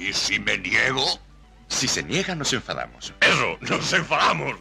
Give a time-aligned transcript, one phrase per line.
[0.00, 1.04] ¿Y si me niego?
[1.68, 3.12] Si se niega, nos enfadamos.
[3.20, 4.56] Eso, nos enfadamos.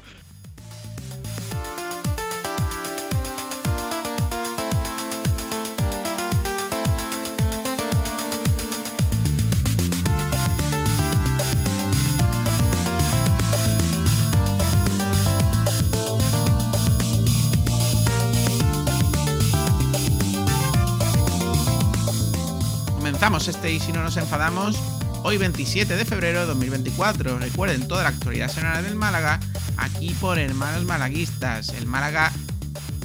[22.96, 27.40] Comenzamos este y si no nos enfadamos hoy 27 de febrero de 2024.
[27.40, 29.40] Recuerden toda la actualidad semanal del Málaga
[29.77, 31.70] aquí por Hermanos Malaguistas.
[31.70, 32.32] El Málaga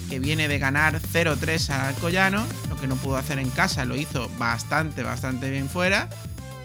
[0.08, 3.96] que viene de ganar 0-3 al Alcoyano, lo que no pudo hacer en casa lo
[3.96, 6.08] hizo bastante, bastante bien fuera.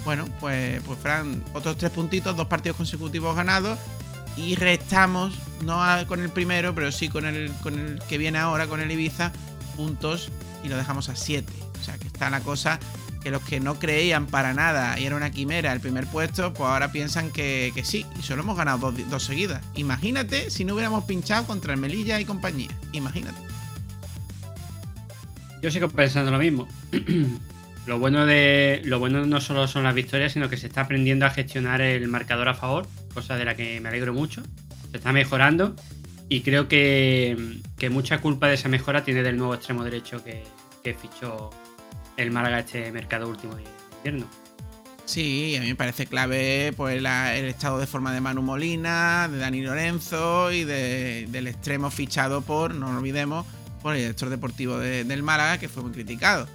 [0.05, 3.77] Bueno, pues, pues Fran, otros tres puntitos, dos partidos consecutivos ganados
[4.38, 8.68] y restamos, no con el primero, pero sí con el, con el que viene ahora,
[8.68, 9.31] con el Ibiza,
[9.76, 10.29] puntos
[10.63, 11.52] y lo dejamos a 7.
[11.79, 12.79] O sea que está la cosa
[13.21, 16.70] que los que no creían para nada y era una quimera el primer puesto, pues
[16.70, 19.63] ahora piensan que, que sí, y solo hemos ganado dos, dos seguidas.
[19.76, 22.70] Imagínate si no hubiéramos pinchado contra el Melilla y compañía.
[22.93, 23.37] Imagínate.
[25.61, 26.67] Yo sigo pensando lo mismo.
[27.85, 28.81] lo bueno de.
[28.85, 32.07] Lo bueno no solo son las victorias, sino que se está aprendiendo a gestionar el
[32.07, 34.41] marcador a favor, cosa de la que me alegro mucho.
[34.91, 35.76] Se está mejorando.
[36.29, 40.43] Y creo que, que mucha culpa de esa mejora tiene del nuevo extremo derecho que,
[40.83, 41.49] que fichó
[42.21, 43.63] el Málaga este mercado último de
[43.98, 44.27] invierno.
[45.05, 49.27] Sí, a mí me parece clave pues, la- el estado de forma de Manu Molina,
[49.27, 53.45] de Dani Lorenzo y de- del extremo fichado por, no lo olvidemos,
[53.81, 56.48] por el director deportivo de- del Málaga, que fue muy criticado.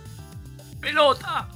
[0.81, 1.49] ¡Pelota!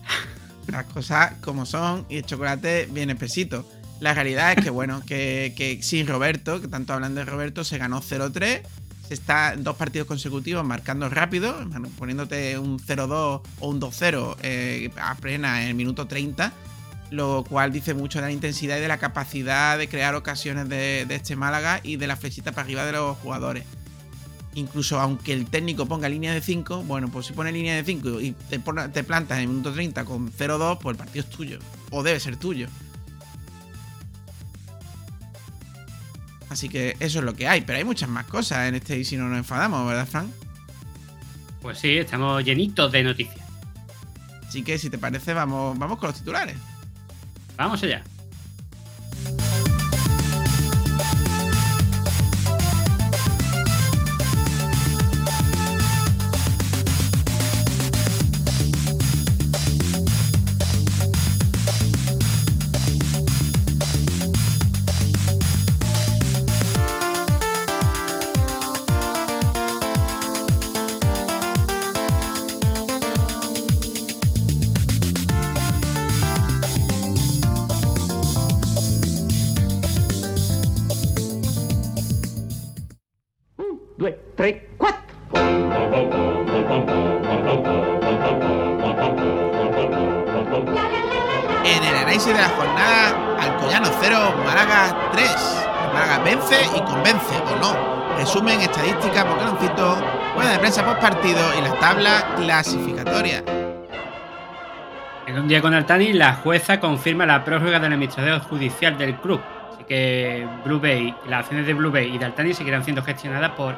[0.67, 3.69] Las cosas como son y el chocolate bien espesito.
[4.01, 7.79] La realidad es que, bueno, que, que sin Roberto, que tanto hablan de Roberto, se
[7.79, 8.63] ganó 0-3.
[9.09, 11.57] Se está dos partidos consecutivos marcando rápido,
[11.99, 16.53] poniéndote un 0-2 o un 2-0 eh, a plena en el minuto 30.
[17.11, 21.07] Lo cual dice mucho de la intensidad y de la capacidad de crear ocasiones de,
[21.09, 23.65] este Málaga y de la flechita para arriba de los jugadores.
[24.53, 28.21] Incluso aunque el técnico ponga línea de 5, bueno, pues si pone línea de 5
[28.21, 31.59] y te, te plantas en el minuto 30 con 0-2, pues el partido es tuyo.
[31.91, 32.69] O debe ser tuyo.
[36.51, 37.61] Así que eso es lo que hay.
[37.63, 40.29] Pero hay muchas más cosas en este y si no nos enfadamos, ¿verdad, Frank?
[41.61, 43.45] Pues sí, estamos llenitos de noticias.
[44.47, 46.57] Así que si te parece, vamos, vamos con los titulares.
[47.57, 48.03] Vamos allá.
[101.99, 103.43] Tabla clasificatoria.
[105.27, 109.41] En un día con Altani, la jueza confirma la prórroga del administrador judicial del club.
[109.73, 113.51] Así que Blue Bay, las acciones de Blue Bay y de Altani seguirán siendo gestionadas
[113.51, 113.75] por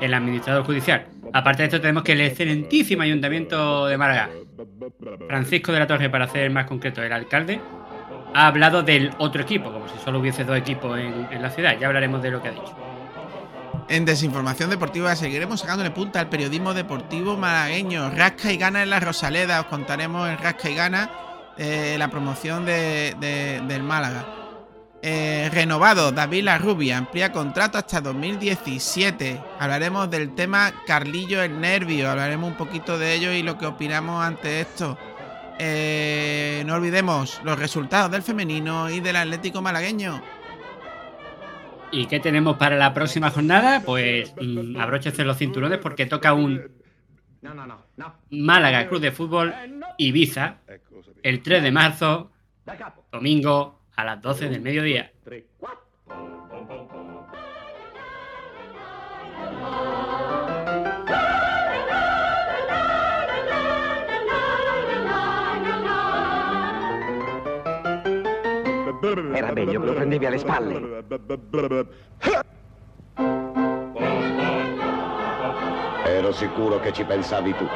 [0.00, 1.06] el administrador judicial.
[1.32, 4.30] Aparte de esto, tenemos que el excelentísimo ayuntamiento de Málaga,
[5.28, 7.60] Francisco de la Torre, para ser más concreto, el alcalde,
[8.34, 11.78] ha hablado del otro equipo, como si solo hubiese dos equipos en, en la ciudad.
[11.78, 12.89] Ya hablaremos de lo que ha dicho.
[13.90, 18.10] En Desinformación Deportiva seguiremos sacándole punta al periodismo deportivo malagueño.
[18.10, 19.60] Rasca y gana en la Rosaleda.
[19.60, 21.10] Os contaremos en Rasca y gana
[21.58, 24.24] eh, la promoción de- de- del Málaga.
[25.02, 29.42] Eh, renovado, David La Rubia amplía contrato hasta 2017.
[29.58, 32.10] Hablaremos del tema Carlillo el Nervio.
[32.10, 34.96] Hablaremos un poquito de ello y lo que opinamos ante esto.
[35.58, 40.22] Eh, no olvidemos los resultados del femenino y del Atlético malagueño.
[41.92, 43.82] ¿Y qué tenemos para la próxima jornada?
[43.84, 46.80] Pues mm, abróchense los cinturones porque toca un.
[48.30, 49.54] Málaga Club de Fútbol
[49.96, 50.58] Ibiza
[51.22, 52.30] el 3 de marzo,
[52.64, 53.06] capo.
[53.10, 55.10] domingo a las 12 del mediodía.
[69.10, 71.04] Era meglio che lo prendevi alle spalle.
[76.04, 77.68] Ero sicuro che ci pensavi tu.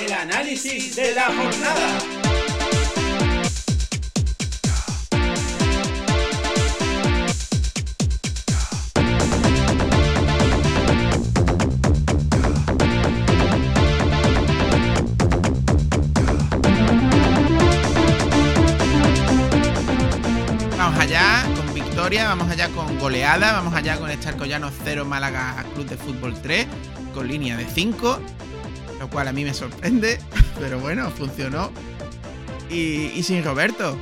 [0.00, 2.17] El análisis de la jornada.
[22.16, 26.66] Vamos allá con goleada, vamos allá con este Alcoyano 0 Málaga Club de Fútbol 3
[27.12, 28.20] con línea de 5
[28.98, 30.18] lo cual a mí me sorprende,
[30.58, 31.70] pero bueno, funcionó.
[32.70, 33.96] Y, y sin Roberto,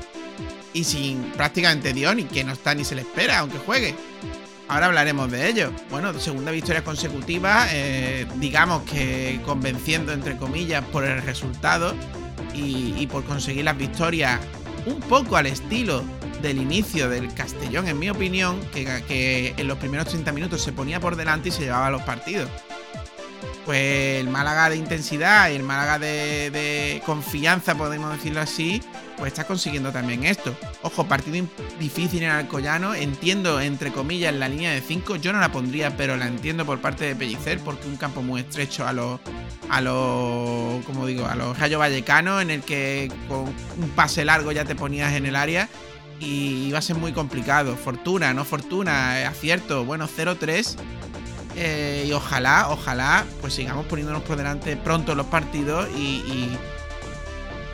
[0.73, 3.95] y sin prácticamente Dioni, que no está ni se le espera, aunque juegue.
[4.69, 5.73] Ahora hablaremos de ello.
[5.91, 11.95] Bueno, segunda victoria consecutiva, eh, digamos que convenciendo entre comillas por el resultado
[12.55, 14.41] y, y por conseguir las victorias
[14.87, 16.03] un poco al estilo
[16.43, 20.73] del inicio del Castellón, en mi opinión, que, que en los primeros 30 minutos se
[20.73, 22.49] ponía por delante y se llevaba los partidos
[23.67, 28.81] pues el Málaga de intensidad y el Málaga de, confianza, podemos decirlo así,
[29.19, 30.57] pues está consiguiendo también esto.
[30.83, 31.45] Ojo, partido
[31.81, 36.17] difícil en Alcoyano, entiendo entre comillas la línea de 5, yo no la pondría, pero
[36.17, 39.19] la entiendo por parte de Pellicer, porque un campo muy estrecho a los,
[39.69, 43.41] a los, como digo, a los Rayo Vallecano, en el que con
[43.83, 45.69] un pase largo ya te ponías en el área
[46.21, 47.77] y iba a ser muy complicado.
[47.77, 50.77] Fortuna, no fortuna, acierto, bueno, 0-3
[51.57, 56.59] eh, y ojalá, ojalá, pues sigamos poniéndonos por delante pronto los partidos y, y,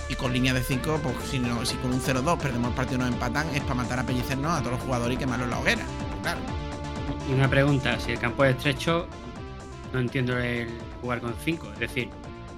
[0.08, 3.00] y con línea de 5, pues si, no, si con un 0-2 perdemos el partido
[3.00, 5.58] y nos empatan, es para matar a pellicernos a todos los jugadores y quemarlos la
[5.58, 5.82] hoguera.
[6.23, 6.40] Claro.
[7.29, 9.08] Y una pregunta, si el campo es estrecho,
[9.93, 10.69] no entiendo el
[11.00, 11.73] jugar con 5.
[11.73, 12.08] Es decir,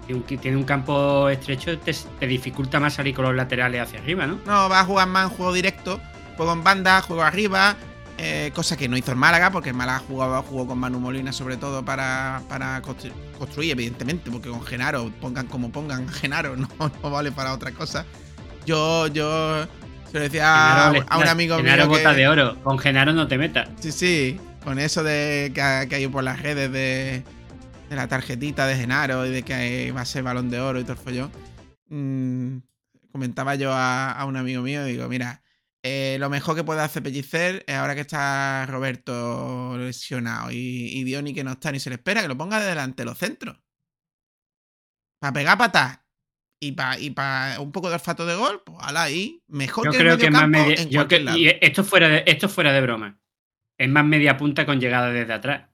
[0.07, 4.01] si un, tiene un campo estrecho, te, te, dificulta más salir con los laterales hacia
[4.01, 4.41] arriba, ¿no?
[4.45, 6.01] No, va a jugar más en juego directo,
[6.37, 7.77] juego en banda, juego arriba,
[8.19, 11.33] eh, cosa que no hizo el Málaga, porque el Málaga jugaba, jugó con Manu Molina
[11.33, 16.69] sobre todo para, para constru construir, evidentemente, porque con Genaro, pongan como pongan Genaro, no,
[16.79, 18.07] no vale para otra cosa.
[18.67, 19.67] Yo, yo
[20.11, 21.99] se lo decía Genaro, a, un amigo Genaro mío.
[21.99, 23.69] bota que, de oro, con Genaro no te metas.
[23.81, 27.25] Sí, sí, con eso de que, que hay por las redes de,
[27.91, 30.85] de, la tarjetita de Genaro y de que va a ser balón de oro y
[30.85, 31.33] todo el follón.
[31.89, 32.59] Mmm,
[33.11, 35.43] comentaba yo a, a un amigo mío, digo, mira,
[35.87, 41.35] eh, lo mejor que puede hacer Pellicer es ahora que está Roberto lesionado y, y
[41.35, 43.59] que no está ni se le espera, que lo ponga de delante los centros.
[45.21, 46.01] Para pegar patas
[46.59, 49.43] y para y pa un poco de olfato de gol, pues ala ahí.
[49.47, 51.37] Mejor yo que creo el que más media, en yo que, lado.
[51.37, 53.21] y esto fuera de esto fuera de broma.
[53.77, 55.69] Es más media punta con llegada desde atrás.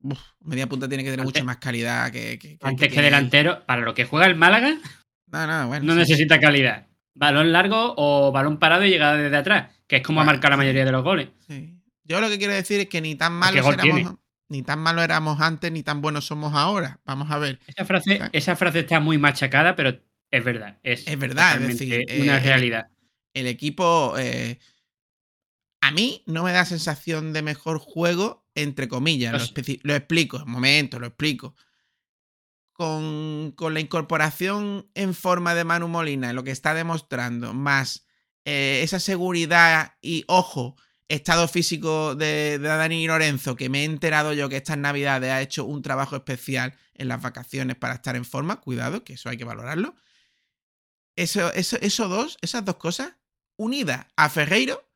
[0.00, 3.66] Uf, media punta tiene que tener Antes- mucha más calidad que, Antes que, que- delantero,
[3.66, 4.78] para lo que juega el Málaga,
[5.26, 5.84] No, no, bueno.
[5.84, 5.98] no sí.
[5.98, 6.86] necesita calidad.
[7.14, 10.56] Balón largo o balón parado y llegada desde atrás, que es como ha marcado la
[10.56, 11.28] mayoría de los goles.
[11.46, 11.78] Sí.
[12.04, 14.10] Yo lo que quiero decir es que ni tan ¿Qué malos éramos, tiene?
[14.48, 17.00] ni tan malos éramos antes, ni tan buenos somos ahora.
[17.04, 17.60] Vamos a ver.
[17.66, 19.98] Esa frase, esa frase está muy machacada, pero
[20.30, 20.78] es verdad.
[20.82, 22.86] Es, Es verdad, es decir, una eh, realidad.
[23.34, 24.58] el equipo eh,
[25.80, 29.52] a mí no me da sensación de mejor juego, entre comillas.
[29.54, 31.54] Lo, lo explico, un momento, lo explico.
[32.82, 38.06] Con, la incorporación en forma de Manu Molina, lo que está demostrando, más
[38.44, 40.74] eh, esa seguridad y, ojo,
[41.06, 45.40] estado físico de, de Dani Lorenzo, que me he enterado yo que estas navidades ha
[45.40, 49.36] hecho un trabajo especial en las vacaciones para estar en forma, cuidado, que eso hay
[49.36, 49.94] que valorarlo.
[51.14, 53.14] Eso, eso, eso dos, esas dos cosas,
[53.54, 54.90] unidas a Ferreiro,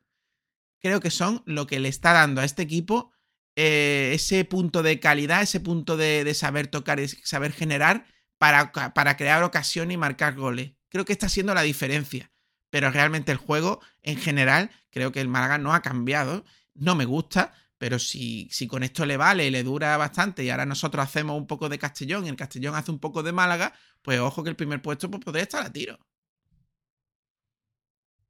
[0.81, 3.13] creo que son lo que le está dando a este equipo
[3.59, 8.05] eh, ese punto de calidad, ese punto de, saber tocar, de saber generar
[8.37, 10.73] para, para crear ocasión y marcar goles.
[10.89, 12.31] Creo que está siendo la diferencia.
[12.69, 16.45] Pero realmente el juego, en general, creo que el Málaga no ha cambiado.
[16.75, 20.51] No me gusta, pero si, si con esto le vale y le dura bastante y
[20.51, 23.73] ahora nosotros hacemos un poco de Castellón y el Castellón hace un poco de Málaga,
[24.03, 25.97] pues ojo que el primer puesto pues, podría estar a tiro.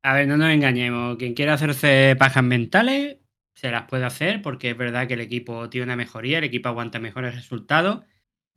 [0.04, 1.18] A ver, no nos engañemos.
[1.18, 3.18] Quien quiera hacerse pajas mentales,
[3.58, 6.70] se las puede hacer, porque es verdad que el equipo tiene una mejoría, el equipo
[6.70, 8.06] aguanta mejores resultados.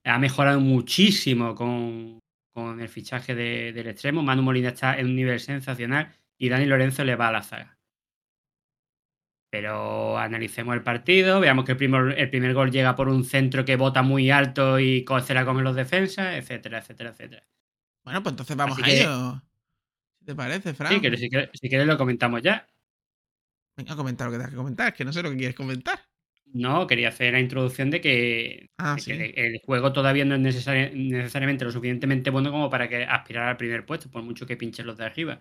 [0.04, 2.19] Ha mejorado muchísimo con,
[2.52, 4.23] con el fichaje de- del extremo.
[4.23, 7.78] Manu Molina está en un nivel sensacional y Dani Lorenzo le va a la zaga.
[9.50, 13.64] Pero analicemos el partido, veamos que el primer, el primer gol llega por un centro
[13.64, 17.47] que bota muy alto y se la comen los defensas, etcétera, etcétera, etcétera.
[18.04, 19.42] Bueno, pues entonces vamos Así a que- ello.
[20.19, 20.92] ¿Qué te parece, Fran?
[20.92, 22.66] Sí, que si quieres, si quieres lo comentamos ya.
[23.84, 25.99] Venga, comenta lo que tengas que comentar, es que no sé lo que quieres comentar.
[26.52, 29.12] No, quería hacer la introducción de que, Ah, de sí.
[29.12, 33.49] que el, juego todavía no es necesari- necesariamente lo suficientemente bueno como para que aspirar
[33.49, 35.38] al primer puesto, por mucho que pinchen los de arriba.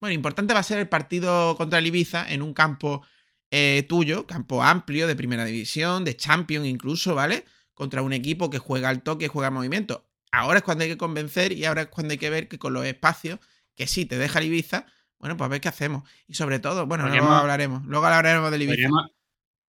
[0.00, 3.04] Bueno, importante va a ser el partido contra el Ibiza en un campo
[3.50, 7.44] eh, tuyo, campo amplio de primera división, de Champions incluso, ¿vale?
[7.74, 10.08] Contra un equipo que juega al toque, juega al movimiento.
[10.30, 12.72] Ahora es cuando hay que convencer y ahora es cuando hay que ver que con
[12.72, 13.38] los espacios,
[13.74, 14.86] que sí te deja el Ibiza,
[15.22, 16.02] bueno, pues a ver qué hacemos.
[16.28, 17.84] Y sobre todo, bueno, luego hablaremos.
[17.86, 18.74] Luego hablaremos del Ibiza.
[18.74, 19.10] Podríamos,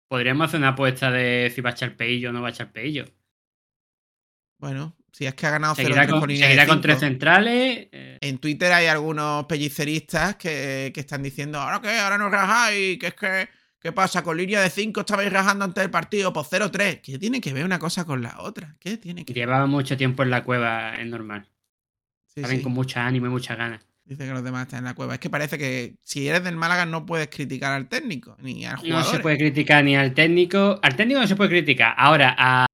[0.10, 2.72] podríamos hacer una apuesta de si va a echar peillo o no va a echar
[2.72, 3.06] peillo.
[4.58, 7.88] Bueno, si es que ha ganado 0-3 Seguirá con, con seguirá con tres centrales.
[7.92, 12.00] eh, En Twitter hay algunos pelliceristas que, que están diciendo, ¿ahora qué?
[12.00, 12.98] ¿Ahora no rajáis?
[13.00, 14.24] ¿Qué es que qué pasa?
[14.24, 17.02] Con línea de 5 estabais rajando antes del partido por 0-3.
[17.02, 18.76] ¿Qué tiene que ver una cosa con la otra?
[18.80, 21.48] ¿Qué tiene que llevaba mucho tiempo en la cueva, es normal.
[22.26, 22.64] Sí, Saben sí.
[22.64, 23.86] con mucha ánimo y muchas ganas.
[24.06, 25.14] Dice que los demás están en la cueva.
[25.14, 28.76] Es que parece que si eres del Málaga no puedes criticar al técnico ni al
[28.76, 29.06] No jugador.
[29.16, 30.80] se puede criticar ni al técnico.
[30.84, 31.94] Al técnico no se puede criticar.
[31.98, 32.66] Ahora, a-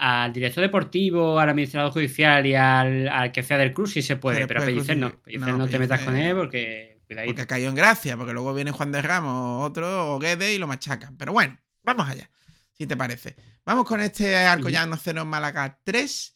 [0.00, 4.16] al director deportivo, al administrador judicial y al, al que sea del club sí se
[4.16, 4.36] puede.
[4.36, 5.10] Pero Pero a Pellicer no.
[5.10, 7.00] Cruz- Pellicer no, no, te metas con él porque.
[7.06, 7.34] Cuidadito.
[7.34, 10.66] Porque caído en gracia, porque luego viene Juan de Ramos, otro, o Guede y lo
[10.66, 11.16] machacan.
[11.16, 12.30] Pero bueno, vamos allá,
[12.72, 13.34] si te parece.
[13.64, 16.34] Vamos con este Alcoyano 0 Málaga 3.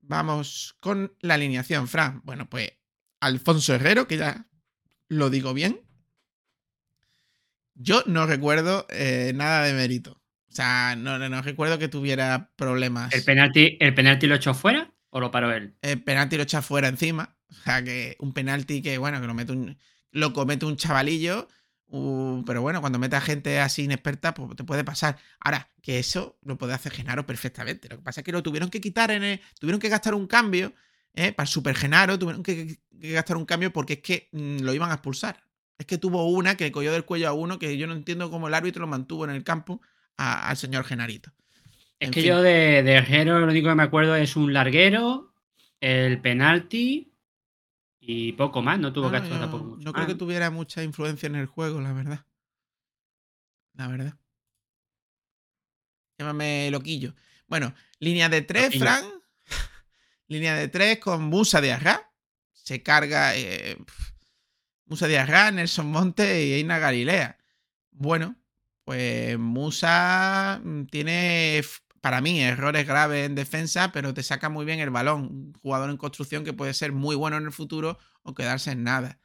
[0.00, 2.20] Vamos con la alineación, Fran.
[2.24, 2.70] Bueno, pues
[3.22, 4.46] Alfonso Herrero, que ya
[5.08, 5.80] lo digo bien.
[7.74, 10.20] Yo no recuerdo eh, nada de mérito.
[10.48, 13.14] O sea, no, no, no recuerdo que tuviera problemas.
[13.14, 15.76] ¿El penalti, ¿El penalti lo echó fuera o lo paró él?
[15.82, 17.36] el penalti lo echa fuera encima.
[17.48, 19.78] O sea, que un penalti que, bueno, que lo mete un,
[20.10, 21.48] lo comete un chavalillo.
[21.86, 25.16] uh, pero bueno, cuando mete a gente así inexperta, pues te puede pasar.
[25.40, 27.88] Ahora, que eso lo puede hacer Genaro perfectamente.
[27.88, 29.40] Lo que pasa es que lo tuvieron que quitar en el.
[29.60, 30.74] Tuvieron que gastar un cambio.
[31.14, 31.32] ¿Eh?
[31.32, 34.90] Para Super Genaro tuvieron que, que gastar un cambio porque es que mm, lo iban
[34.90, 35.42] a expulsar.
[35.78, 38.48] Es que tuvo una que cogió del cuello a uno que yo no entiendo cómo
[38.48, 39.80] el árbitro lo mantuvo en el campo
[40.16, 41.32] a- al señor Genarito.
[41.98, 42.30] Es En que fin.
[42.30, 45.34] yo de, de Herrero lo único que me acuerdo es un larguero,
[45.80, 47.12] el penalti
[48.00, 48.78] y poco más.
[48.78, 50.18] No tuvo No, que actuar tampoco mucho no creo que más.
[50.18, 52.26] tuviera mucha influencia en el juego, la verdad.
[53.74, 54.14] La verdad.
[56.18, 57.14] Llámame loquillo.
[57.48, 58.76] Bueno, línea de tres.
[58.78, 59.04] Fran.
[60.32, 62.10] Línea de tres con Musa de Arra.
[62.52, 63.76] Se carga eh,
[64.86, 67.38] Musa de Arra, Nelson Monte y Eina Galilea.
[67.90, 68.36] Bueno,
[68.84, 71.62] pues Musa mm, tiene,
[72.00, 75.22] para mí, errores graves en defensa, pero te saca muy bien el balón.
[75.22, 78.84] Un jugador en construcción que puede ser muy bueno en el futuro o quedarse en
[78.84, 79.18] nada.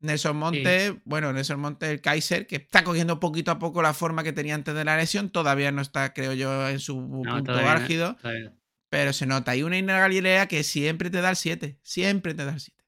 [0.00, 4.22] Nelson Monte, bueno, Nelson Monte, el Kaiser, que está cogiendo poquito a poco la forma
[4.22, 7.52] que tenía antes de la lesión, todavía no está, creo yo, en su No, punto
[7.54, 8.52] álgido, no.
[8.96, 9.54] Pero se nota.
[9.54, 12.82] Y una Ina Galilea que siempre te da el 7, siempre te da el 7.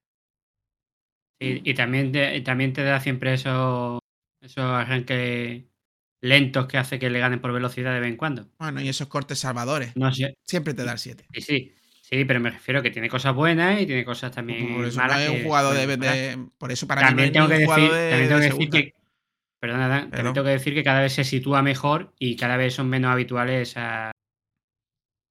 [1.39, 4.01] Y, y también, te, y también te da siempre esos,
[4.41, 5.65] esos arranques
[6.23, 8.49] lentos que hace que le ganen por velocidad de vez en cuando.
[8.59, 10.33] Bueno, y esos cortes salvadores, No sé.
[10.47, 11.27] siempre te da el 7.
[11.35, 11.75] Sí, sí.
[12.01, 15.07] Sí, pero me refiero que tiene cosas buenas y tiene cosas también Por eso no
[15.09, 15.21] malas.
[15.21, 18.29] es un jugador de, Por eso para también mí tengo que decir, jugador de, también
[18.31, 18.93] tengo de que decir que,
[19.61, 20.11] perdona, Dan, Perdón.
[20.13, 23.13] también tengo que decir que cada vez se sitúa mejor y cada vez son menos
[23.13, 24.11] habituales esas,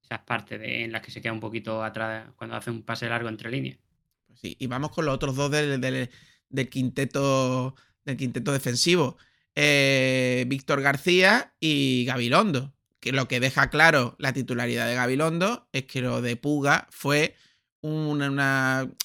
[0.08, 3.08] esas partes de- en las que se queda un poquito atrás cuando hace un pase
[3.08, 3.78] largo entre líneas.
[4.26, 6.08] Pues sí, y vamos con los otros dos del, del-
[6.48, 7.74] del quinteto
[8.04, 9.18] del quinteto defensivo.
[9.54, 12.72] Eh, Víctor García y Gabilondo.
[13.00, 17.34] Que lo que deja claro la titularidad de Gabilondo es que lo de Puga fue
[17.82, 18.96] una- una- Un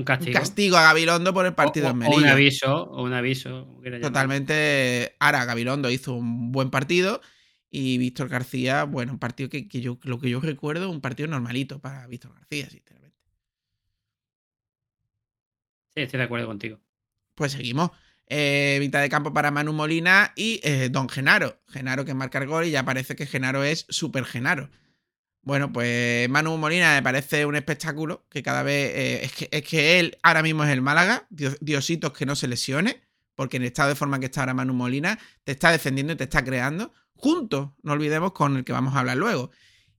[0.00, 0.32] un castigo.
[0.38, 2.32] castigo a Gabilondo por el partido o, en o un Melilla.
[2.32, 3.66] aviso, o un aviso.
[4.02, 5.14] Totalmente.
[5.20, 7.20] Ahora, Gabilondo hizo un buen partido
[7.76, 11.28] y Víctor García, bueno, un partido que, que yo, lo que yo recuerdo, un partido
[11.28, 13.18] normalito para Víctor García, sinceramente.
[15.94, 16.80] Sí, estoy de acuerdo contigo.
[17.34, 17.90] Pues seguimos.
[18.26, 21.60] Eh, mitad de campo para Manu Molina y eh, Don Genaro.
[21.68, 24.70] Genaro que marca el gol y ya parece que Genaro es super Genaro.
[25.42, 28.92] Bueno, pues Manu Molina me parece un espectáculo que cada vez.
[28.94, 31.26] eh, es, que, es que él ahora mismo es el Málaga.
[31.30, 33.02] Dios- Diositos que no se lesione.
[33.36, 36.16] Porque en el estado de forma que está ahora Manu Molina, te está defendiendo y
[36.16, 36.92] te está creando.
[37.16, 39.50] Juntos, no olvidemos, con el que vamos a hablar luego.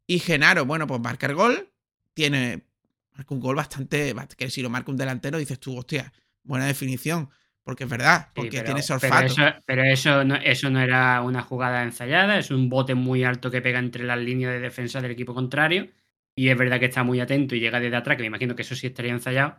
[0.07, 1.72] Y Genaro, bueno, pues marca el gol.
[2.13, 2.67] Tiene.
[3.13, 4.13] Marca un gol bastante.
[4.38, 6.12] Que si lo marca un delantero, dices tú, hostia,
[6.43, 7.29] buena definición.
[7.63, 10.79] Porque es verdad, Sí, porque pero- tiene ese pero eso, pero eso no, eso no
[10.79, 14.60] era una jugada ensayada, es un bote muy alto que pega entre las líneas de
[14.60, 15.89] defensa del equipo contrario.
[16.36, 18.62] Y es verdad que está muy atento y llega desde atrás, que me imagino que
[18.62, 19.55] eso sí estaría ensayado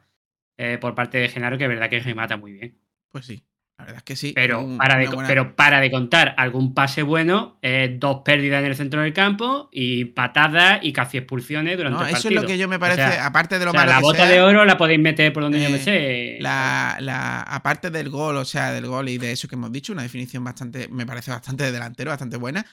[0.56, 2.78] eh, por parte de Genaro, que es verdad que remata muy bien.
[3.10, 3.42] Pues sí,
[3.78, 4.33] la verdad es que sí.
[4.35, 8.61] Pero, Un- para, de, buena- pero para de contar algún pase bueno, eh, dos pérdidas
[8.61, 12.40] en el centro del campo y patadas y casi expulsiones durante No, el eso partido.
[12.40, 14.02] es lo que yo me parece, sea, aparte de lo O sea, malo la que
[14.02, 16.38] bota sea, de oro la podéis meter por donde yo eh, me sé.
[16.40, 19.92] La, la- aparte del gol, o sea, del gol y de eso que hemos dicho,
[19.92, 22.64] una definición bastante, me parece bastante de delantero, bastante buena.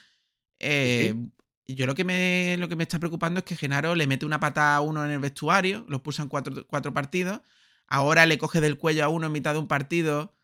[0.58, 1.14] Eh,
[1.66, 4.40] Yo lo que, me, lo que me está preocupando es que Genaro le mete una
[4.40, 7.40] patada a uno en el vestuario, lo expulsan cuatro, cuatro partidos.
[7.86, 10.34] Ahora le coge del cuello a uno en mitad de un partido.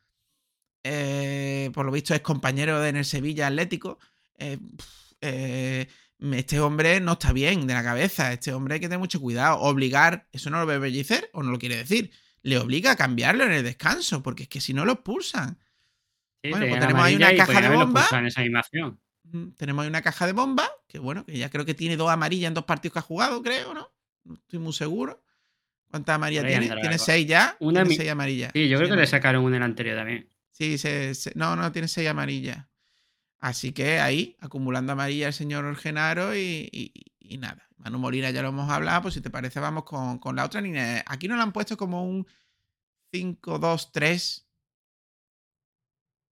[0.82, 3.98] Eh, por lo visto es compañero de en el Sevilla Atlético.
[4.38, 4.58] Eh,
[5.20, 5.86] eh,
[6.32, 8.32] este hombre no está bien de la cabeza.
[8.32, 9.58] Este hombre hay que tener mucho cuidado.
[9.60, 12.10] Obligar, ¿eso no lo ve Bellicer o no lo quiere decir?
[12.42, 15.58] Le obliga a cambiarlo en el descanso, porque es que si no lo expulsan.
[16.42, 18.00] Sí, Bueno, pues tenemos ahí una caja de bomba.
[18.00, 19.00] expulsado en esa animación.
[19.24, 22.08] Mm, Tenemos ahí una caja de bomba, que bueno, que ya creo que tiene dos
[22.10, 23.92] amarillas en dos partidos que ha jugado, creo, ¿no?
[24.24, 25.22] No estoy muy seguro.
[25.90, 26.68] ¿Cuántas amarillas tiene?
[26.80, 27.56] Tiene seis ya.
[27.60, 28.52] Una tiene seis amarillas.
[28.54, 30.28] Sí, yo creo que le sacaron una en el anterior también.
[30.60, 32.66] Sí, se- no, no, tiene seis amarillas.
[33.40, 37.68] Así que ahí, acumulando amarillas el señor Genaro y, y- nada.
[37.78, 40.60] Manu Molina ya lo hemos hablado, pues si te parece vamos con, con la otra
[40.60, 41.04] línea.
[41.06, 42.26] Aquí nos la han puesto como un
[43.12, 44.46] 5-2-3.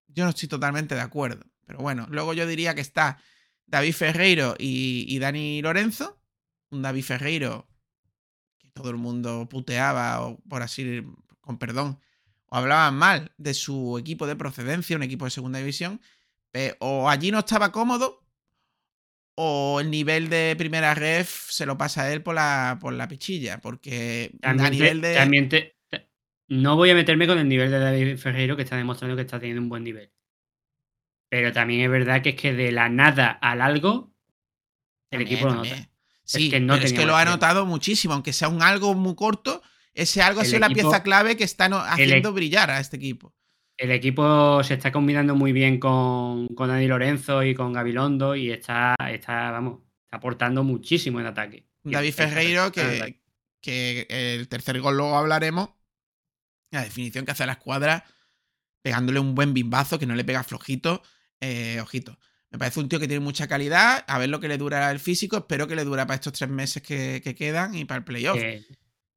[0.08, 1.44] Yo no estoy totalmente de acuerdo.
[1.66, 3.20] Pero bueno, luego yo diría que está
[3.66, 6.20] David Ferreiro y, y Dani Lorenzo.
[6.70, 7.68] Un David Ferreiro
[8.58, 11.02] que todo el mundo puteaba, o por así,
[11.40, 12.00] con perdón,
[12.48, 16.00] o hablaban mal de su equipo de procedencia, un equipo de segunda división,
[16.80, 18.24] o allí no estaba cómodo,
[19.36, 23.06] o el nivel de primera ref se lo pasa a él por la, por la
[23.06, 25.14] pichilla, porque a También, te- nivel de...
[25.14, 26.08] también te- te-
[26.48, 29.38] no voy a meterme con el nivel de David Ferreiro, que está demostrando que está
[29.38, 30.10] teniendo un buen nivel.
[31.30, 34.12] Pero también es verdad que es que de la nada al algo,
[35.10, 35.76] el También, equipo lo también.
[35.76, 35.90] nota.
[36.24, 39.14] Sí, que no pero es que lo ha notado muchísimo, aunque sea un algo muy
[39.14, 39.62] corto,
[40.02, 42.80] ese algo ha sido la pieza clave que está no- el haciendo e- brillar a
[42.80, 43.34] este equipo.
[43.76, 48.50] El equipo se está combinando muy bien con, con Dani Lorenzo y con Gabilondo y
[48.50, 51.66] está, está, vamos, está aportando muchísimo en ataque.
[51.84, 53.20] David Ferreiro, que,
[53.60, 55.70] que el tercer gol luego hablaremos.
[56.72, 58.04] La definición que hace a la escuadra,
[58.82, 61.02] pegándole un buen bimbazo, que no le pega flojito.
[61.40, 62.18] Eh, ojito.
[62.50, 64.04] Me parece un tío que tiene mucha calidad.
[64.08, 65.36] A ver lo que le dura el físico.
[65.36, 68.38] Espero que le dura para estos tres meses que, que quedan y para el playoff.
[68.38, 68.64] que-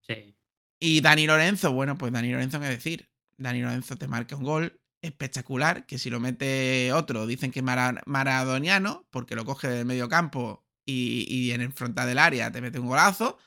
[0.02, 0.36] sí.
[0.84, 3.08] Y Dani Lorenzo, bueno, pues Dani Lorenzo, ¿qué decir?
[3.38, 7.64] Dani Lorenzo te marca un gol espectacular, que si lo mete otro, dicen que es
[7.66, 12.52] mara- maradoniano, porque lo coge del medio campo y, y en el frontal del área
[12.52, 13.38] te mete un golazo.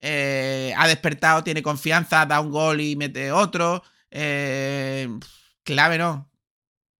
[0.00, 3.82] Eh, ha despertado, tiene confianza, da un gol y mete otro.
[4.10, 5.08] Eh,
[5.64, 6.30] clave no.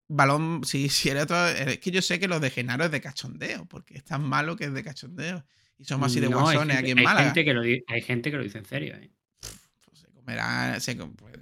[0.09, 1.47] Balón, si, si eres otro.
[1.47, 4.57] Es que yo sé que lo de Genaro es de cachondeo, porque es tan malo
[4.57, 5.45] que es de cachondeo.
[5.79, 7.25] Y somos así de No, hay guasones gente- aquí en hay Málaga.
[7.27, 8.95] Gente que lo, hay gente que lo dice en serio.
[8.97, 9.11] ¿eh?
[10.37, 11.35] Pues se com- pues,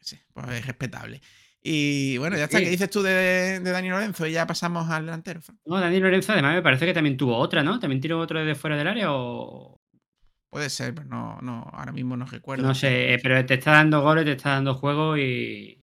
[0.00, 1.20] sé, pues es respetable.
[1.62, 2.58] Y bueno, ya está.
[2.58, 2.64] Sí.
[2.64, 4.26] ¿Qué dices tú de, de Dani Lorenzo?
[4.26, 5.40] Y ya pasamos al delantero.
[5.64, 7.78] No, Dani Lorenzo además me parece que también tuvo otra, ¿no?
[7.80, 9.80] ¿También tiró otro desde fuera del área o...?
[10.50, 12.62] Puede ser, pero no, no, ahora mismo no recuerdo.
[12.64, 15.80] No sé, eh, pero te está dando goles, te está dando juego y,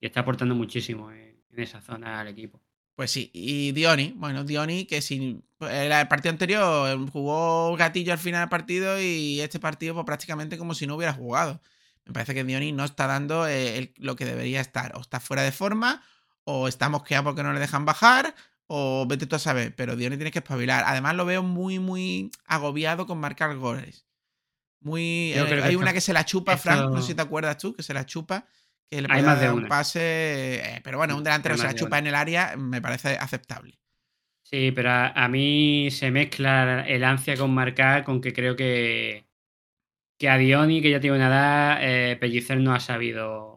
[0.00, 2.60] y está aportando muchísimo en, en esa zona al equipo.
[2.94, 8.18] Pues sí, y Dioni, bueno, Dioni, que sin el partido anterior jugó un gatillo al
[8.18, 11.60] final del partido y este partido, pues prácticamente como si no hubiera jugado.
[12.04, 14.96] Me parece que Dioni no está dando eh, el- lo que debería estar.
[14.96, 16.02] O está fuera de forma,
[16.44, 18.34] o está mosqueado porque no le dejan bajar,
[18.66, 19.74] o vete tú a saber.
[19.76, 20.84] Pero Dioni tiene que espabilar.
[20.86, 24.06] Además, lo veo muy, muy agobiado con marcar goles.
[24.80, 25.32] Muy.
[25.32, 27.22] Eh, que hay esto- una que se la chupa, Frank, no sé esto- si te
[27.22, 28.46] acuerdas tú, que se la chupa.
[28.90, 30.00] Que le Hay más de un pase.
[30.56, 33.78] eh, pero bueno, un delantero se la chupa en el área, me parece aceptable.
[34.42, 39.24] Sí, pero a, a mí se mezcla el ansia con marcar con que creo que,
[40.18, 43.52] que a Dioni, que ya tiene una edad, eh, Pellicer no ha sabido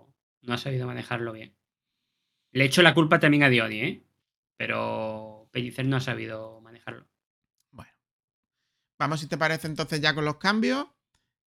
[0.46, 1.56] no ha sabido manejarlo bien.
[2.52, 4.04] Le echo la culpa también a Dioni, ¿eh?
[4.58, 7.08] Pero Pellicer no ha sabido manejarlo.
[7.72, 7.92] Bueno.
[8.98, 10.88] Vamos, si te parece, entonces ya con los cambios.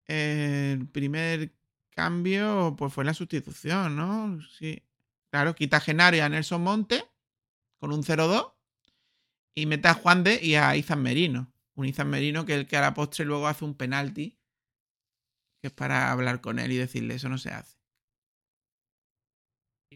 [0.05, 1.53] El primer
[1.91, 4.39] cambio, pues fue la sustitución, ¿no?
[4.57, 4.83] Sí.
[5.29, 7.03] Claro, quita a Genaro y a Nelson Monte
[7.77, 8.53] con un 0-2
[9.53, 11.53] y mete a Juan de y a Izan Merino.
[11.75, 14.36] Un Izan Merino que el que a la postre luego hace un penalti
[15.61, 17.77] que es para hablar con él y decirle eso no se hace.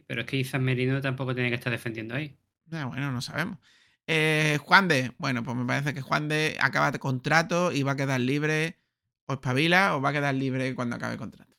[0.08, 2.38] Pero es que Izan Merino tampoco tiene que estar defendiendo ahí.
[2.72, 3.58] Ah, bueno, no sabemos.
[4.08, 7.94] Eh, Juan de, bueno, pues me parece que Juan de acaba de contrato y va
[7.94, 8.78] a quedar libre.
[9.28, 11.56] O espabila o va a quedar libre cuando acabe el contrato.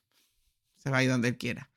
[0.76, 1.70] Se va a ir donde él quiera.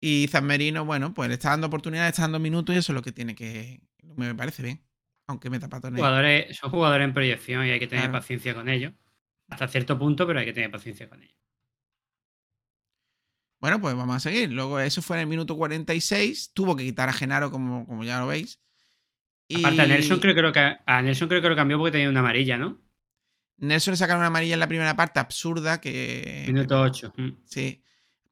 [0.00, 2.94] Y San Merino, bueno, pues le está dando oportunidades, está dando minutos y eso es
[2.94, 3.80] lo que tiene que.
[4.02, 4.84] Me parece bien.
[5.26, 5.98] Aunque meta patones.
[5.98, 8.18] Jugadores, son jugadores en proyección y hay que tener Claro.
[8.18, 8.92] paciencia con ellos.
[9.48, 11.36] Hasta cierto punto, pero hay que tener paciencia con ellos.
[13.60, 14.50] Bueno, pues vamos a seguir.
[14.52, 16.52] Luego, eso fue en el minuto 46.
[16.52, 18.60] Tuvo que quitar a Genaro, como, como ya lo veis.
[19.48, 22.08] Y Aparte, a Nelson, creo, creo que, a Nelson creo que lo cambió porque tenía
[22.08, 22.80] una amarilla, ¿no?
[23.56, 26.44] Nelson le sacaron una amarilla en la primera parte, absurda, que.
[26.46, 27.12] Minuto 8.
[27.44, 27.82] Sí.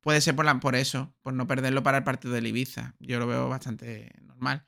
[0.01, 2.97] Puede ser por, la- por eso, por no perderlo para el partido del Ibiza.
[2.99, 4.65] Yo lo veo bastante normal.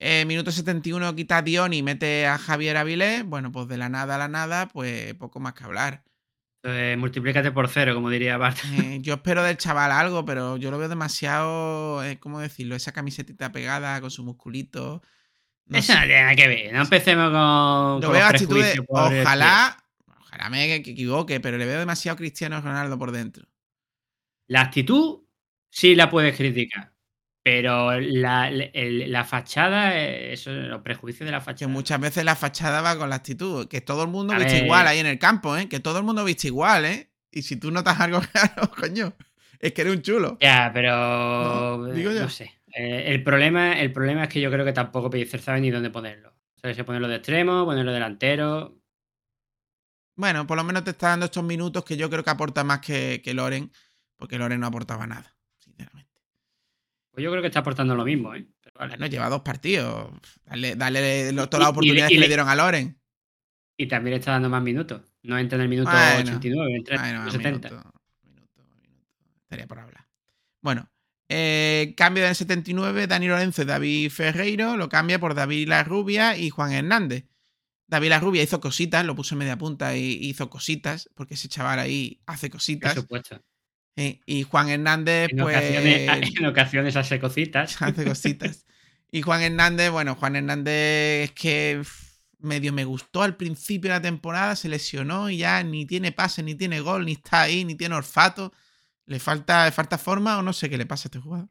[0.00, 3.24] Eh, minuto 71 quita a Dion y mete a Javier Avilés.
[3.24, 6.04] Bueno, pues de la nada a la nada, pues poco más que hablar.
[6.62, 8.58] Es multiplícate por cero, como diría Bart.
[8.78, 12.74] Eh, yo espero del chaval algo, pero yo lo veo demasiado, eh, ¿cómo decirlo?
[12.74, 15.02] Esa camisetita pegada con su musculito.
[15.66, 15.98] No Eso sé.
[15.98, 16.72] no tiene nada que ver.
[16.72, 18.00] No empecemos con.
[18.00, 18.80] Lo con veo actitudes.
[18.88, 19.84] Ojalá,
[20.20, 23.46] ojalá me equivoque, pero le veo demasiado Cristiano Ronaldo por dentro.
[24.46, 25.20] La actitud
[25.70, 26.92] sí la puedes criticar.
[27.50, 31.72] Pero la, el- la fachada, eh, eso, los prejuicios de la Que fachada.
[31.72, 33.66] muchas veces la fachada va con la actitud.
[33.68, 34.64] Que todo el mundo A viste ver.
[34.64, 35.66] igual ahí en el campo, ¿eh?
[35.66, 37.10] Que todo el mundo viste igual, ¿eh?
[37.32, 39.14] Y si tú notas algo claro, coño,
[39.60, 40.36] es que eres un chulo.
[40.42, 40.90] Ya, pero.
[41.78, 42.20] No, digo yo.
[42.20, 42.52] No sé.
[42.74, 45.88] Eh, el, problema, el problema es que yo creo que tampoco Pellicer sabe ni dónde
[45.88, 46.28] ponerlo.
[46.56, 48.78] O sea, si ponerlo de extremo, ponerlo delantero.
[50.16, 52.80] Bueno, por lo menos te está dando estos minutos que yo creo que aporta más
[52.80, 53.72] que, que Loren,
[54.18, 55.34] porque Loren no aportaba nada.
[57.18, 58.46] Pues yo creo que está aportando lo mismo, ¿eh?
[58.62, 58.90] Pero vale.
[58.90, 60.08] Bueno, lleva dos partidos.
[60.44, 62.96] Dale, dale todas las oportunidades y que le dieron a Loren.
[63.76, 65.02] Y también le está dando más minutos.
[65.24, 66.20] No entra en el minuto Bueno.
[66.20, 67.68] 89, entra en el Bueno, minuto 70.
[67.70, 69.04] minuto, minuto, minuto.
[69.42, 70.06] Estaría por hablar.
[70.60, 70.88] Bueno,
[71.28, 76.50] eh, cambio del 79, Dani Lorenzo y David Ferreiro lo cambia por David Larrubia y
[76.50, 77.24] Juan Hernández.
[77.88, 81.80] David Larrubia hizo cositas, lo puso en media punta y hizo cositas, porque ese chaval
[81.80, 82.94] ahí hace Por cositas.
[82.94, 83.42] supuesto.
[83.98, 85.56] Eh, y Juan Hernández, En, pues.
[85.56, 87.82] ocasiones, en ocasiones hace cositas.
[87.82, 88.64] hace cositas.
[89.10, 91.82] Y Juan Hernández, bueno, Juan Hernández es que
[92.38, 96.44] medio me gustó al principio de la temporada, se lesionó y ya ni tiene pase,
[96.44, 98.52] ni tiene gol, ni está ahí, ni tiene olfato.
[99.06, 101.48] Le falta, le falta forma o no sé qué le pasa a este jugador.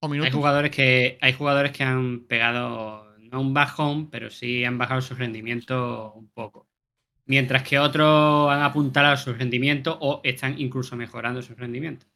[0.00, 4.78] O Hay jugadores que hay jugadores que han pegado no un bajón, pero sí han
[4.78, 6.68] bajado su rendimiento un poco.
[7.26, 12.06] Mientras que otros han apuntalado su rendimiento o están incluso mejorando su rendimiento.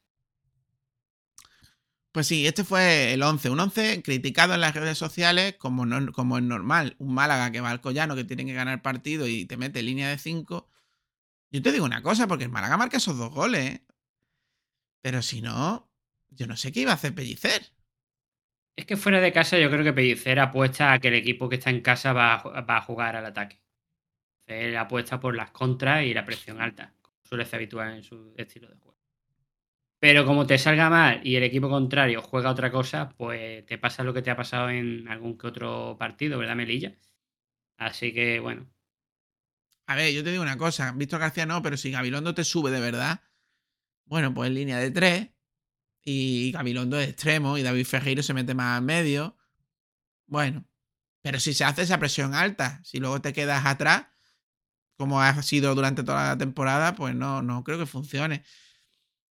[2.12, 3.50] Pues sí, este fue el 11.
[3.50, 6.96] Un 11 criticado en las redes sociales como, no- como es normal.
[6.98, 10.08] Un Málaga que va al Collano, que tiene que ganar partido y te mete línea
[10.08, 10.68] de 5.
[11.52, 13.66] Yo te digo una cosa, porque el Málaga marca esos dos goles.
[13.76, 13.84] ¿eh?
[15.02, 15.90] Pero si no,
[16.30, 17.62] yo no sé qué iba a hacer Pellicer.
[18.74, 21.54] Es que fuera de casa yo creo que Pellicer apuesta a que el equipo que
[21.56, 22.14] está en casa a,
[22.62, 23.60] va a jugar al ataque.
[24.50, 28.34] Él apuesta por las contras y la presión alta, como suele ser habitual en su
[28.36, 28.98] estilo de juego.
[29.98, 34.02] Pero como te salga mal y el equipo contrario juega otra cosa, pues te pasa
[34.02, 36.96] lo que te ha pasado en algún que otro partido, ¿verdad, Melilla?
[37.76, 38.66] Así que bueno,
[39.86, 40.92] A ver, yo te digo una cosa.
[40.92, 43.22] Víctor García no, pero si Gabilondo te sube de verdad,
[44.06, 45.30] bueno, pues en línea de 3.
[46.02, 49.36] Y Gabilondo es extremo y David Ferreiro se mete más al medio.
[50.26, 50.66] Bueno,
[51.22, 54.06] pero si se hace esa presión alta, si luego te quedas atrás,
[55.00, 58.44] como ha sido durante toda la temporada, pues no, no creo que funcione.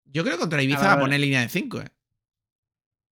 [0.04, 1.80] Yo creo que contra Ibiza va a poner línea de 5.
[1.80, 1.86] ¿eh?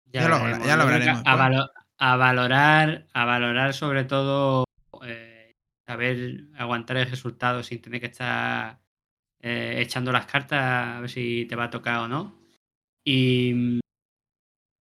[0.06, 4.64] ya, Ya lo ya lo hablaremos valo- a valorar, a valorar sobre todo
[5.04, 5.54] eh,
[5.86, 8.80] saber aguantar el resultado sin tener que estar
[9.40, 12.36] eh, echando las cartas a ver si te va a tocar o no.
[13.04, 13.78] Y,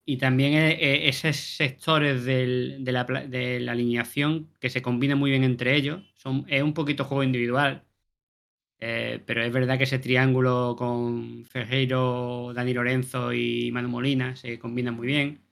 [0.06, 3.00] y también eh, eh, esos sectores de, la,
[3.72, 6.02] alineación que se combinan muy bien entre ellos.
[6.14, 7.84] Son, es un poquito juego individual.
[8.80, 14.58] eh, pero es verdad que ese triángulo con Ferreiro, Dani Lorenzo y Manu Molina se
[14.58, 15.42] combina muy bien.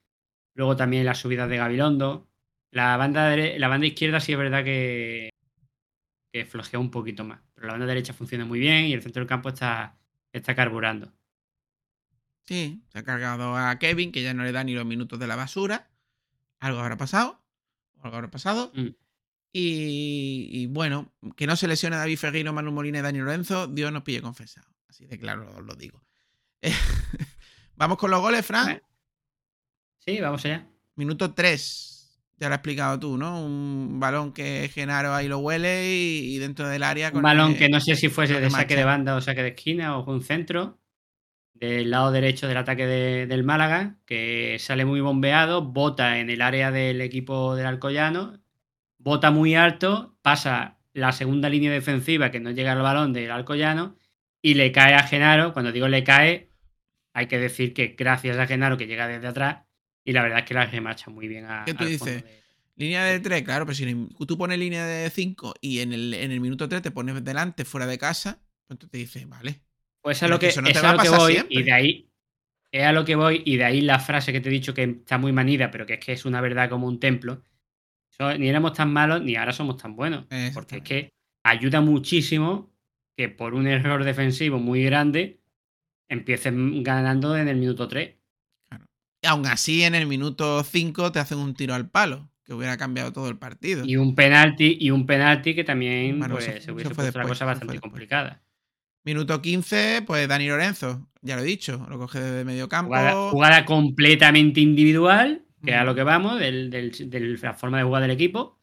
[0.55, 2.29] Luego también las subidas de Gabilondo.
[2.71, 5.31] La banda, la banda izquierda sí es verdad que,
[6.33, 7.40] que flojea un poquito más.
[7.55, 9.99] Pero la banda derecha funciona muy bien y el centro del campo está,
[10.33, 11.12] está carburando.
[12.47, 15.27] Sí, se ha cargado a Kevin, que ya no le da ni los minutos de
[15.27, 15.91] la basura.
[16.61, 17.43] Algo habrá pasado.
[18.03, 18.71] Algo habrá pasado.
[18.75, 18.89] Mm.
[19.57, 23.93] Y, y bueno, que no se lesione David Ferreiro, Manu Molina y Dani Lorenzo, Dios
[23.93, 24.69] nos pille confesado.
[24.89, 26.03] Así de claro os lo digo.
[27.77, 28.81] Vamos con los goles, Fran.
[29.99, 30.67] Sí, vamos allá.
[30.97, 31.91] Minuto 3.
[32.37, 33.45] Ya lo has explicado tú, ¿no?
[33.45, 37.09] Un balón que Genaro ahí lo huele y, y dentro del área.
[37.09, 39.43] Un con balón el- que no sé si fuese de saque de banda o saque
[39.43, 40.79] de esquina o un centro.
[41.55, 46.43] Del lado derecho del ataque de- del Málaga, que sale muy bombeado, bota en el
[46.43, 48.40] área del equipo del Alcoyano,
[48.99, 53.97] bota muy alto, pasa la segunda línea defensiva que no llega al balón del Alcoyano
[54.43, 55.53] y le cae a Genaro.
[55.53, 56.51] Cuando digo le cae,
[57.12, 59.62] hay que decir que gracias a Genaro que llega desde atrás
[60.05, 62.23] y la verdad es que la remacha muy bien a, ¿Qué tú dices?
[62.25, 62.45] de-
[62.77, 66.33] Línea de 3, claro, pero si tú pones línea de 5 y en el, en
[66.33, 69.61] el minuto 3 te pones delante, fuera de casa, pues tú te dices, vale.
[70.05, 71.55] Pues es a lo que, no es a lo que voy siempre.
[71.57, 72.11] y de ahí
[72.71, 74.83] es a lo que voy y de ahí la frase que te he dicho que
[74.83, 77.43] está muy manida, pero que es que es una verdad como un templo.
[78.11, 81.12] So- ni éramos tan malos ni ahora somos tan buenos, porque es que
[81.43, 82.71] ayuda muchísimo
[83.17, 85.40] que por un error defensivo muy grande
[86.11, 88.17] empiecen ganando en el minuto 3.
[89.23, 92.77] Y aún así, en el minuto 5 te hacen un tiro al palo, que hubiera
[92.77, 93.87] cambiado todo el partido.
[93.87, 97.33] Y un penalti y un penalti que también Bueno, pues, se hubiese puesto después, cosa
[97.33, 98.44] eso fue bastante complicada.
[99.05, 102.88] Minuto 15, pues Dani Lorenzo, ya lo he dicho, lo coge desde medio campo.
[102.88, 105.87] Jugada, jugada completamente individual, que es a Mm.
[105.87, 108.59] lo que vamos, de la forma de jugar del equipo.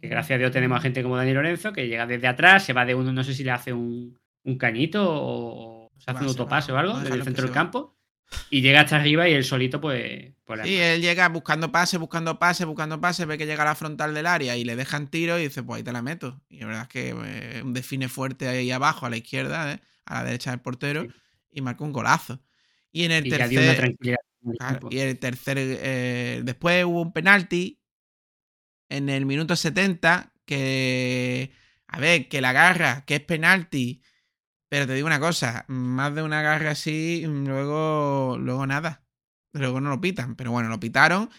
[0.00, 2.72] Que gracias a Dios tenemos a gente como Dani Lorenzo, que llega desde atrás, se
[2.72, 6.18] va de uno, no sé si le hace un, un cañito o, o se hace
[6.18, 7.93] Va, un autopase o algo, no, desde el centro del campo.
[8.50, 10.32] Y llega hasta arriba y él solito, pues.
[10.44, 13.66] pues la- Sí, él llega buscando pase, buscando pase, buscando pase, ve que llega a
[13.66, 16.42] la frontal del área y le dejan tiro y dice, pues ahí te la meto.
[16.48, 19.80] Y la verdad es que eh, un define fuerte ahí abajo, a la izquierda, ¿eh?
[20.06, 21.08] a la derecha del portero, Sí.
[21.52, 22.42] y marcó un golazo.
[22.92, 23.76] Y en el y tercer...
[23.76, 24.18] tranquilidad.
[24.44, 25.56] en el Claro, y el tercer.
[25.58, 27.80] eh, después hubo un penalti
[28.88, 31.50] en el minuto 70 que.
[31.88, 34.02] A ver, que la agarra, que es penalti.
[34.74, 38.36] Pero te digo una cosa: más de una agarra así, luego.
[38.40, 39.04] Luego nada.
[39.52, 40.34] Luego no lo pitan.
[40.34, 41.30] Pero bueno, lo pitaron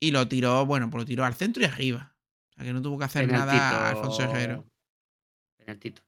[0.00, 2.16] y lo tiró, bueno, pues lo tiró al centro y arriba.
[2.48, 3.90] O sea que no tuvo que hacer nada.
[3.90, 4.66] Alfonso Herrero.
[5.58, 6.00] Penaltito.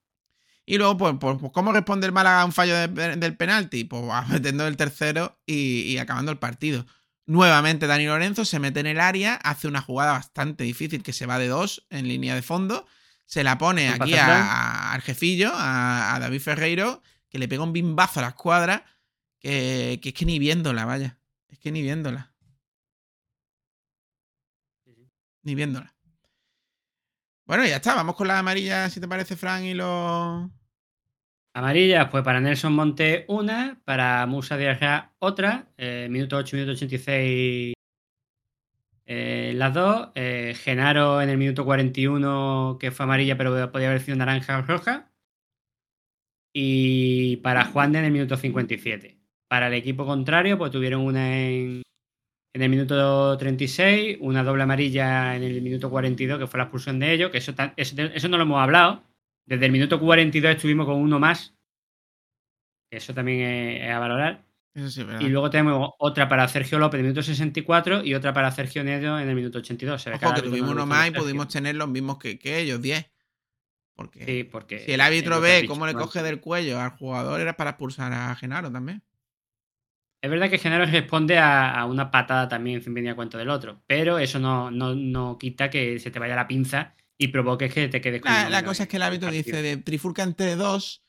[0.64, 3.84] Y luego, pues, pues, pues, ¿cómo responde el Málaga a un fallo de- del penalti?
[3.84, 6.86] Pues va metiendo el tercero y, y acabando el partido.
[7.26, 11.26] Nuevamente Dani Lorenzo se mete en el área, hace una jugada bastante difícil que se
[11.26, 12.86] va de dos en línea de fondo,
[13.32, 17.62] se la pone aquí a- a- al jefillo, a, a David Ferreiro, que le pega
[17.62, 18.84] un bimbazo a la escuadra,
[19.38, 21.18] que, que es que ni viéndola, vaya.
[21.48, 22.30] Es que ni viéndola.
[25.44, 25.94] Ni viéndola.
[27.46, 30.50] Bueno, ya está, vamos con la amarilla, si te parece, Fran, y los...
[31.54, 37.72] Amarillas, pues para Nelson Monte una, para Musa Diarra otra, eh, minuto 8, minuto 86
[39.06, 44.00] eh, las dos, eh, Genaro en el minuto 41 que fue amarilla pero podía haber
[44.00, 45.10] sido naranja o roja
[46.54, 49.18] y para Juan de en el minuto 57.
[49.48, 51.82] Para el equipo contrario pues tuvieron una en,
[52.54, 56.98] en el minuto 36, una doble amarilla en el minuto 42 que fue la expulsión
[56.98, 59.02] de ellos, que eso, eso, no lo hemos hablado.
[59.46, 61.54] Desde el minuto 42 estuvimos con uno más.
[62.90, 64.44] Eso también es a valorar.
[64.74, 65.20] Eso sí, ¿verdad?
[65.20, 68.82] Y luego tenemos otra para Sergio López en el minuto 64 y otra para Sergio
[68.82, 70.00] Nedo en el minuto 82.
[70.00, 72.80] Se ve Ojo, que tuvimos uno más y pudimos tener los mismos que, que ellos,
[72.80, 73.10] 10.
[73.94, 74.78] Porque Sí, porque.
[74.78, 78.12] si el árbitro ve dicho cómo le coge del cuello al jugador, era para expulsar
[78.12, 79.02] a Genaro también.
[80.22, 83.50] Es verdad que Genaro responde a, a una patada también sin venir a cuenta del
[83.50, 83.82] otro.
[83.86, 87.88] Pero eso no, no, no quita que se te vaya la pinza y provoques que
[87.88, 91.01] te quedes con La, la cosa es que el árbitro dice de trifurca entre dos,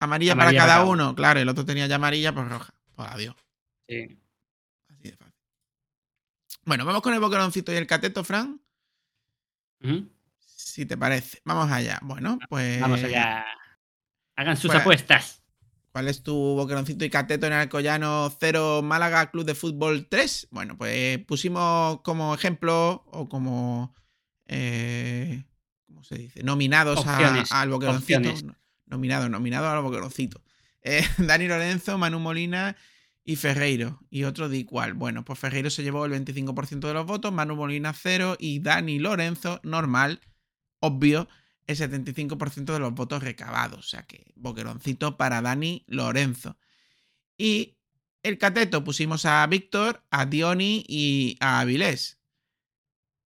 [0.00, 1.14] amarilla, Amarilla para cada para uno.
[1.14, 2.74] Claro, el otro tenía ya amarilla, pues roja.
[2.94, 3.36] Pues adiós.
[3.88, 4.18] Sí.
[4.88, 5.34] Así de fácil.
[6.64, 8.60] Bueno, vamos con el boqueroncito y el cateto, Fran.
[10.40, 11.40] Si te parece.
[11.44, 11.98] Vamos allá.
[12.02, 12.80] Bueno, pues.
[12.80, 13.44] Vamos allá.
[14.36, 14.80] Hagan sus Fuera.
[14.80, 15.42] apuestas.
[15.92, 20.48] ¿Cuál es tu boqueroncito y cateto en Alcoyano 0 Málaga Club de Fútbol 3?
[20.50, 23.94] Bueno, pues pusimos como ejemplo o como.
[24.46, 25.44] eh,
[25.86, 26.42] ¿Cómo se dice?
[26.42, 28.18] Nominados a- al boqueroncito.
[28.18, 28.44] opciones.
[28.86, 30.42] No, Nominados, nominados al boqueroncito.
[30.82, 32.76] Eh, Dani Lorenzo, Manu Molina
[33.24, 34.00] y Ferreiro.
[34.10, 34.94] Y otro de igual.
[34.94, 38.98] Bueno, pues Ferreiro se llevó el 25% de los votos, Manu Molina 0 y Dani
[38.98, 40.20] Lorenzo, normal,
[40.80, 41.28] obvio,
[41.66, 43.80] el 75% de los votos recabados.
[43.80, 46.56] O sea que boqueroncito para Dani Lorenzo.
[47.36, 47.76] Y
[48.22, 52.20] el cateto pusimos a Víctor, a Dioni y a Avilés.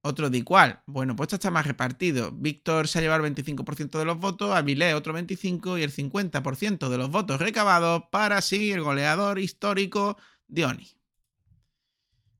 [0.02, 0.82] Otro de igual.
[0.86, 2.32] Bueno, pues esto está más repartido.
[2.32, 6.88] Víctor se ha llevado el 25% de los votos, Avilés otro 25% y el 50%
[6.88, 10.16] de los votos recabados para sí el goleador histórico
[10.48, 10.88] Dioni.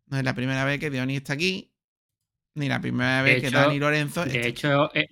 [0.07, 1.70] No es la primera vez que Dioni está aquí,
[2.55, 5.09] ni la primera De vez que hecho- Dani Lorenzo De hecho, eh,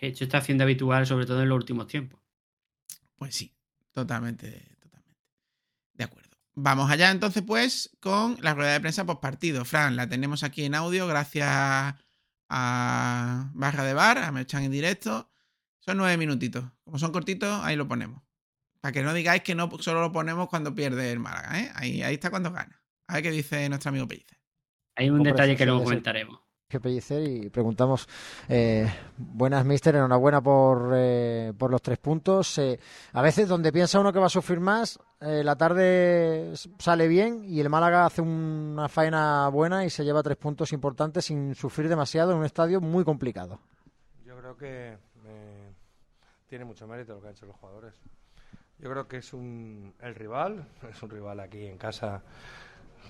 [0.00, 2.20] de hecho, está haciendo habitual, sobre todo en los últimos tiempos.
[3.16, 3.54] Pues sí,
[3.92, 4.69] totalmente.
[6.62, 9.64] Vamos allá entonces pues con la rueda de prensa post partido.
[9.64, 11.96] Fran, la tenemos aquí en audio gracias a
[13.54, 15.30] Barra de Bar, a Merchan en directo.
[15.78, 16.66] Son nueve minutitos.
[16.84, 18.22] Como son cortitos, ahí lo ponemos.
[18.82, 21.72] Para que no digáis que no solo lo ponemos cuando pierde el Málaga, ¿eh?
[21.74, 22.82] Ahí, ahí está cuando gana.
[23.06, 24.38] A ver qué dice nuestro amigo Pellicer.
[24.96, 26.40] Hay un detalle que luego comentaremos.
[26.70, 28.08] Que Pellicer y preguntamos,
[28.48, 32.56] eh, buenas mister, enhorabuena por, eh, por los tres puntos.
[32.58, 32.78] Eh,
[33.12, 37.44] a veces donde piensa uno que va a sufrir más, eh, la tarde sale bien
[37.44, 41.88] y el Málaga hace una faena buena y se lleva tres puntos importantes sin sufrir
[41.88, 43.58] demasiado en un estadio muy complicado.
[44.24, 45.72] Yo creo que eh,
[46.46, 47.92] tiene mucho mérito lo que han hecho los jugadores.
[48.78, 52.22] Yo creo que es un, el rival, es un rival aquí en casa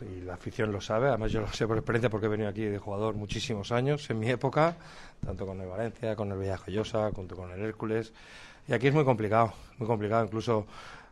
[0.03, 1.09] y la afición lo sabe.
[1.09, 4.19] Además, yo lo sé por experiencia porque he venido aquí de jugador muchísimos años en
[4.19, 4.77] mi época,
[5.25, 8.13] tanto con el Valencia, con el Villajoyosa, junto con el Hércules.
[8.69, 10.25] Y aquí es muy complicado, muy complicado.
[10.25, 10.67] Incluso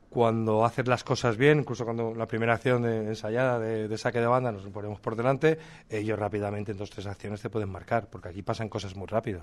[0.08, 4.20] cuando haces las cosas bien, incluso cuando la primera acción de, ensayada de, de saque
[4.20, 5.58] de banda nos ponemos por delante,
[5.90, 9.42] ellos rápidamente en dos tres acciones te pueden marcar, porque aquí pasan cosas muy rápido.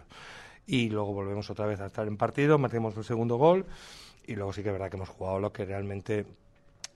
[0.68, 3.66] Y luego volvemos otra vez a estar en partido, marcamos el segundo gol
[4.28, 6.26] y luego sí que es verdad que hemos jugado lo que realmente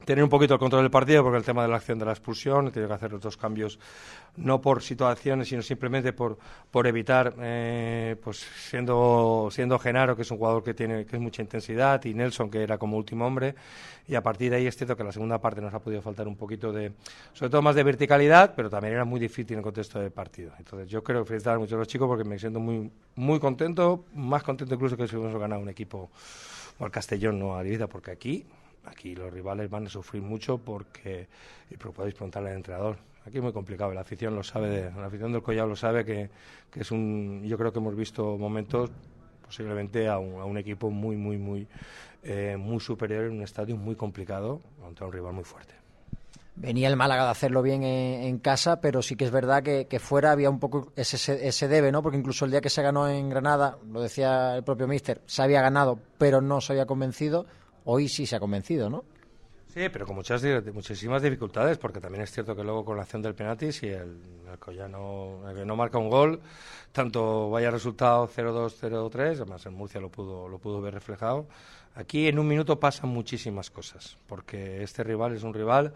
[0.05, 2.11] tener un poquito el control del partido porque el tema de la acción de la
[2.11, 3.79] expulsión he tenido que hacer otros cambios
[4.37, 6.37] no por situaciones sino simplemente por,
[6.71, 11.21] por evitar eh, pues siendo siendo Genaro que es un jugador que tiene que es
[11.21, 13.55] mucha intensidad y Nelson que era como último hombre.
[14.07, 16.27] Y a partir de ahí es cierto que la segunda parte nos ha podido faltar
[16.27, 16.93] un poquito de
[17.33, 20.51] sobre todo más de verticalidad pero también era muy difícil en el contexto del partido.
[20.57, 24.43] Entonces yo creo felicitar mucho a los chicos porque me siento muy muy contento más
[24.43, 26.09] contento incluso que si hubiésemos ganado un equipo
[26.79, 28.45] o al Castellón no a Ibiza porque aquí
[28.85, 31.27] Aquí los rivales van a sufrir mucho porque,
[31.69, 35.31] y podéis preguntarle al entrenador, aquí es muy complicado, la afición lo sabe, la afición
[35.31, 36.29] del Collado lo sabe que,
[36.75, 38.89] es un, yo creo que hemos visto momentos
[39.45, 41.67] posiblemente a un, a un equipo muy, muy, muy,
[42.23, 45.73] eh, muy superior en un estadio muy complicado contra un rival muy fuerte.
[46.55, 49.87] Venía el Málaga de hacerlo bien en, en casa, pero sí que es verdad que,
[49.87, 52.03] que, fuera había un poco ese, ese debe, ¿no?
[52.03, 55.41] Porque incluso el día que se ganó en Granada, lo decía el propio Mister, se
[55.41, 57.45] había ganado, pero no se había convencido
[57.89, 59.03] hoy sí se ha convencido, ¿no?
[59.73, 63.21] Sí, pero con muchas muchísimas dificultades, porque también es cierto que luego con la acción
[63.21, 64.57] del penalti, si el, el
[65.47, 66.41] el que no marca un gol,
[66.91, 71.47] tanto vaya resultado 0-2, 0-3, además en Murcia lo pudo, lo pudo ver reflejado.
[71.93, 75.93] Aquí en un minuto pasan muchísimas cosas, porque este rival es un rival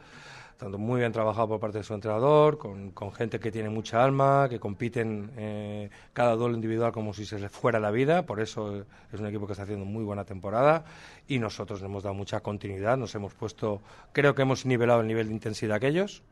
[0.78, 4.48] muy bien trabajado por parte de su entrenador, con, con gente que tiene mucha alma,
[4.50, 8.86] que compiten eh, cada duelo individual como si se les fuera la vida, por eso
[9.12, 10.86] es un equipo que está haciendo muy buena temporada.
[11.28, 15.08] Y nosotros le hemos dado mucha continuidad, nos hemos puesto, creo que hemos nivelado el
[15.08, 16.24] nivel de intensidad que ellos,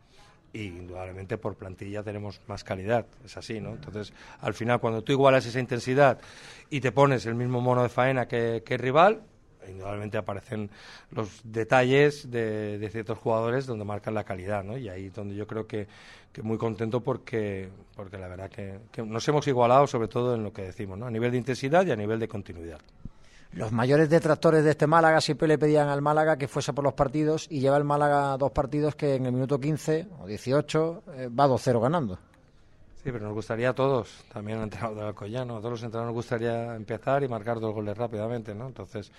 [0.54, 3.72] y indudablemente por plantilla tenemos más calidad, es así, ¿no?
[3.72, 6.20] Entonces, al final, cuando tú igualas esa intensidad
[6.70, 9.22] y te pones el mismo mono de faena que, que el rival,
[9.68, 10.70] indudablemente aparecen
[11.12, 14.78] los detalles de, de, ciertos jugadores donde marcan la calidad, ¿no?
[14.78, 15.88] Y ahí donde yo creo que,
[16.32, 20.44] que muy contento porque, porque la verdad que, que, nos hemos igualado sobre todo en
[20.44, 21.06] lo que decimos, ¿no?
[21.06, 22.80] A nivel de intensidad y a nivel de continuidad.
[23.54, 26.94] Los mayores detractores de este Málaga siempre le pedían al Málaga que fuese por los
[26.94, 31.30] partidos y lleva el Málaga dos partidos que en el minuto 15 o 18 eh,
[31.38, 32.18] va 2-0 ganando.
[33.04, 36.16] Sí, pero nos gustaría a todos, también al entrenador de Alcoyano, a todos los entrenadores
[36.16, 38.68] nos gustaría empezar y marcar dos goles rápidamente, ¿no?
[38.68, 39.12] Entonces,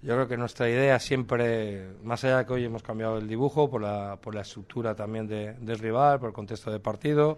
[0.00, 3.68] yo creo que nuestra idea siempre, más allá de que hoy hemos cambiado el dibujo
[3.68, 7.36] por la, por la estructura también de, del rival, por el contexto de partido,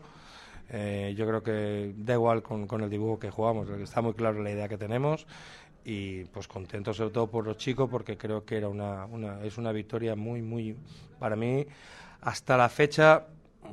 [0.70, 4.40] eh, yo creo que da igual con, con el dibujo que jugamos, está muy claro
[4.40, 5.26] la idea que tenemos
[5.84, 9.56] y pues contento sobre todo por los chicos porque creo que era una, una es
[9.58, 10.76] una victoria muy, muy,
[11.18, 11.66] para mí,
[12.20, 13.24] hasta la fecha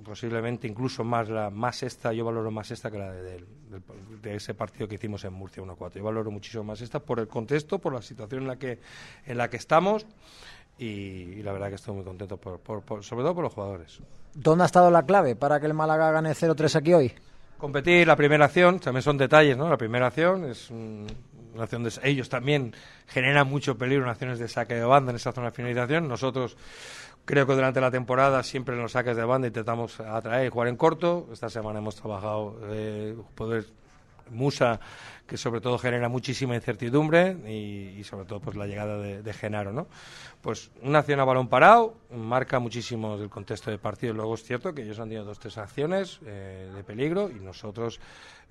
[0.04, 3.82] posiblemente incluso más la más esta, yo valoro más esta que la de, de,
[4.22, 5.94] de ese partido que hicimos en Murcia 1-4.
[5.96, 8.80] Yo valoro muchísimo más esta por el contexto, por la situación en la que,
[9.26, 10.06] en la que estamos
[10.78, 13.54] y, y la verdad que estoy muy contento, por, por, por, sobre todo por los
[13.54, 14.00] jugadores.
[14.34, 17.14] ¿Dónde ha estado la clave para que el Málaga gane 0-3 aquí hoy?
[17.58, 19.70] Competir, la primera acción, también son detalles, ¿no?
[19.70, 21.08] La primera acción es un,
[21.54, 21.92] una acción de...
[22.04, 22.74] Ellos también
[23.08, 26.08] generan mucho peligro en acciones de saque de banda en esa zona de finalización.
[26.08, 26.58] Nosotros
[27.26, 30.68] Creo que durante la temporada siempre en los saques de banda intentamos atraer y jugar
[30.68, 31.28] en corto.
[31.34, 33.66] Esta semana hemos trabajado eh, poder
[34.30, 34.80] Musa,
[35.28, 39.88] que sobre todo genera muchísima incertidumbre y, sobre todo pues la llegada de, Genaro, ¿no?
[40.42, 44.14] Pues una acción a balón parado marca muchísimo el contexto del partido.
[44.14, 48.00] Luego es cierto que ellos han tenido dos tres acciones eh, de peligro y nosotros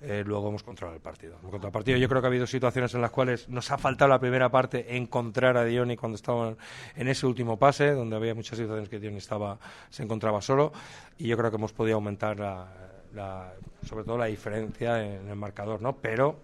[0.01, 1.37] eh, luego hemos controlado el partido.
[1.41, 4.09] En el partido yo creo que ha habido situaciones en las cuales nos ha faltado
[4.09, 6.55] la primera parte encontrar a Dioni cuando estaba
[6.95, 9.57] en ese último pase, donde había muchas situaciones que Dioni estaba
[9.89, 10.73] se encontraba solo
[11.17, 12.67] y yo creo que hemos podido aumentar la,
[13.15, 13.53] la,
[13.85, 15.95] sobre todo la diferencia en el marcador, ¿no?
[15.95, 16.37] Pero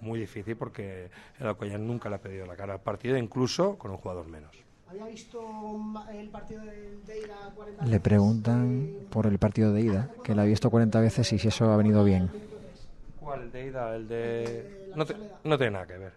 [0.00, 3.90] muy difícil porque el Alcoyán nunca le ha pedido la cara al partido, incluso con
[3.90, 4.50] un jugador menos.
[4.88, 5.40] ¿Había visto
[6.12, 10.44] el partido de, ida 40 Le preguntan por el partido de ida, que la ha
[10.44, 12.30] visto 40 veces y si eso ha venido bien.
[13.18, 13.96] ¿Cuál de ida?
[13.96, 14.90] El de...
[14.94, 16.12] No, te, no tiene nada que ver.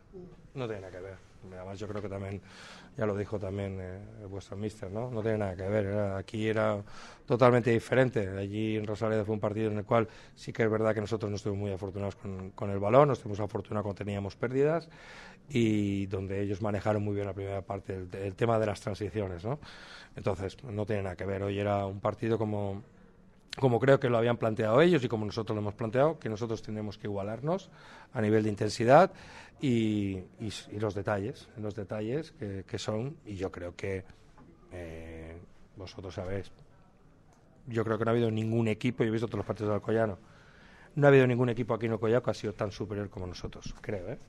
[0.56, 1.16] No tiene nada que ver.
[1.54, 2.42] Además yo creo que también
[2.98, 5.12] ya lo dijo también eh, vuestro mister, ¿no?
[5.12, 5.88] No tiene nada que ver.
[6.16, 6.82] Aquí era
[7.26, 8.28] totalmente diferente.
[8.30, 11.30] Allí en Rosaleda fue un partido en el cual sí que es verdad que nosotros
[11.30, 14.90] no estuvimos muy afortunados con, con el balón, no estuvimos afortunados cuando teníamos pérdidas
[15.50, 19.44] y donde ellos manejaron muy bien la primera parte, el, el tema de las transiciones,
[19.44, 19.60] ¿no?
[20.16, 21.44] Entonces, no tiene nada que ver.
[21.44, 22.84] Hoy era un partido como
[23.60, 26.62] como creo que lo habían planteado ellos y como nosotros lo hemos planteado, que nosotros
[26.62, 27.70] tenemos que igualarnos
[28.14, 29.12] a nivel de intensidad
[29.62, 34.04] y, y, y los detalles, los detalles que, que, son, y yo creo que
[34.72, 35.38] eh,
[35.78, 36.52] vosotros sabéis,
[37.68, 39.76] yo creo que no ha habido ningún equipo, yo he visto todos los partidos del
[39.76, 40.18] Alcoyano,
[40.96, 43.74] no ha habido ningún equipo aquí en Alcoyano que ha sido tan superior como nosotros,
[43.82, 44.20] creo, ¿eh?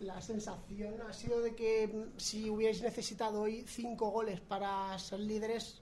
[0.00, 5.80] La sensación ha sido de que si hubierais necesitado hoy cinco goles para ser líderes,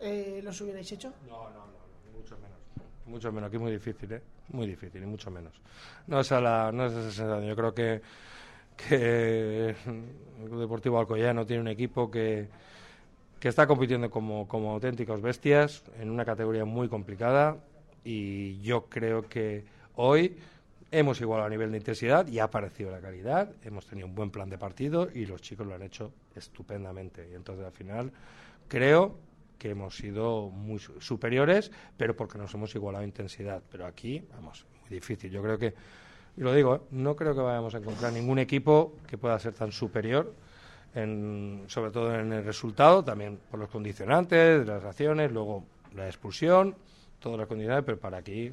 [0.00, 1.12] eh, ¿los hubierais hecho?
[1.28, 1.81] No, no, no
[2.16, 2.58] mucho menos.
[3.06, 4.22] Mucho menos, aquí muy difícil, ¿eh?
[4.48, 5.52] Muy difícil, y mucho menos.
[6.06, 7.44] No es, a la, no es esa sensación.
[7.46, 8.00] Yo creo que,
[8.76, 12.48] que el Club Deportivo Alcoyano tiene un equipo que,
[13.40, 17.56] que está compitiendo como, como auténticos bestias en una categoría muy complicada
[18.04, 19.64] y yo creo que
[19.96, 20.36] hoy
[20.92, 24.30] hemos igualado a nivel de intensidad y ha aparecido la calidad, hemos tenido un buen
[24.30, 27.28] plan de partido y los chicos lo han hecho estupendamente.
[27.30, 28.12] Y entonces al final
[28.68, 29.16] creo
[29.62, 33.62] que hemos sido muy su- superiores, pero porque nos hemos igualado intensidad.
[33.70, 35.30] Pero aquí, vamos, muy difícil.
[35.30, 35.72] Yo creo que,
[36.36, 36.80] y lo digo, ¿eh?
[36.90, 40.34] no creo que vayamos a encontrar ningún equipo que pueda ser tan superior,
[40.96, 46.74] en, sobre todo en el resultado, también por los condicionantes, las acciones, luego la expulsión,
[47.20, 48.50] todas las condicionantes, pero para aquí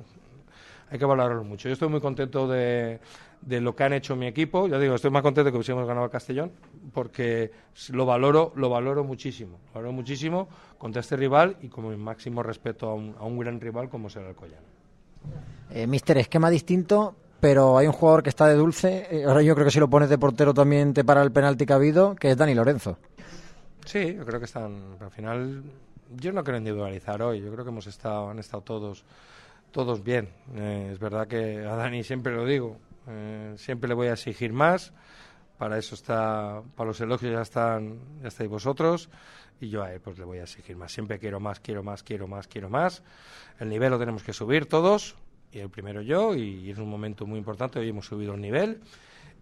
[0.89, 1.67] hay que valorarlo mucho.
[1.69, 2.99] Yo estoy muy contento de,
[3.41, 4.67] de lo que han hecho mi equipo.
[4.67, 6.51] Ya digo, estoy más contento que hubiésemos ganado a Castellón
[6.93, 7.51] porque
[7.91, 9.59] lo valoro, lo valoro muchísimo.
[9.67, 13.37] Lo valoro muchísimo contra este rival y como mi máximo respeto a un, a un
[13.37, 14.67] gran rival como será el Collano.
[15.71, 19.07] Eh, mister, esquema distinto, pero hay un jugador que está de dulce.
[19.11, 21.65] eh, ahora yo creo que si lo pones de portero también te para el penalti
[21.65, 22.97] que ha habido, que es Dani Lorenzo.
[23.85, 24.97] Sí, yo creo que están.
[24.99, 25.63] Al final,
[26.15, 27.41] yo no quiero individualizar hoy.
[27.41, 29.03] Yo creo que hemos estado, han estado todos,
[29.71, 30.29] todos bien.
[30.55, 32.77] Eh, es verdad que a Dani siempre lo digo.
[33.07, 34.93] eh, siempre le voy a exigir más.
[35.57, 39.09] Para eso está, para los elogios ya están, ya estáis vosotros.
[39.59, 40.91] Y yo a él pues le voy a exigir más.
[40.91, 43.03] Siempre quiero más, quiero más, quiero más, quiero más.
[43.59, 45.15] El nivel lo tenemos que subir todos.
[45.51, 46.33] Y el primero yo.
[46.33, 47.79] Y, es un momento muy importante.
[47.79, 48.79] Hoy hemos subido el nivel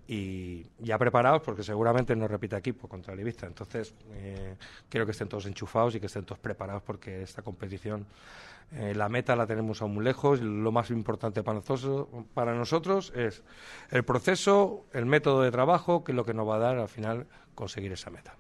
[0.08, 3.46] y ya preparados porque seguramente no repite equipo contra el Ibiza.
[3.46, 4.56] Entonces, eh,
[4.90, 8.06] quiero que estén todos enchufados y que estén todos preparados porque esta competición,
[8.72, 10.42] eh, la meta la tenemos aún muy lejos.
[10.42, 13.44] Lo más importante para nosotros, para nosotros es
[13.92, 16.90] el proceso, el método de trabajo, que es lo que nos va a dar al
[16.90, 18.36] final conseguir esa meta.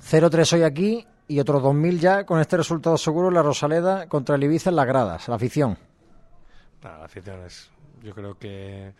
[0.00, 4.44] 0-3 hoy aquí y otros 2.000 ya con este resultado seguro la Rosaleda contra el
[4.44, 5.76] Ibiza en las gradas, la afición.
[6.82, 7.68] Nada, la afición es,
[8.02, 8.94] yo creo que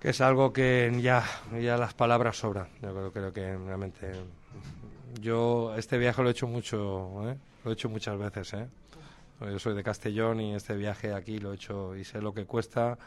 [0.00, 1.24] que es algo que ya,
[1.60, 2.68] ya las palabras sobran.
[2.82, 4.12] Yo creo, creo que realmente
[5.20, 7.36] yo este viaje lo he hecho mucho, ¿eh?
[7.64, 8.52] lo he hecho muchas veces.
[8.54, 8.68] ¿eh?
[9.40, 12.44] Yo soy de Castellón y este viaje aquí lo he hecho y sé lo que
[12.44, 12.98] cuesta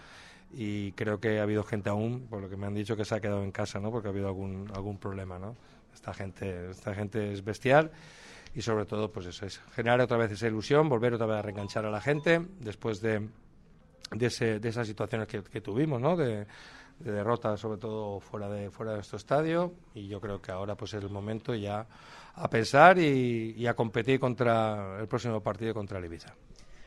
[0.53, 3.15] y creo que ha habido gente aún, por lo que me han dicho, que se
[3.15, 3.89] ha quedado en casa, ¿no?
[3.89, 5.55] Porque ha habido algún algún problema, ¿no?
[5.93, 7.91] Esta gente, esta gente es bestial
[8.53, 11.41] y sobre todo, pues eso es generar otra vez esa ilusión, volver otra vez a
[11.41, 13.29] reenganchar a la gente después de
[14.11, 16.15] de, ese, de esas situaciones que, que tuvimos, ¿no?
[16.15, 16.45] De,
[17.03, 20.75] de derrota, sobre todo fuera de fuera de nuestro estadio, y yo creo que ahora
[20.75, 21.85] pues es el momento ya
[22.35, 26.33] a pensar y, y a competir contra el próximo partido contra el Ibiza.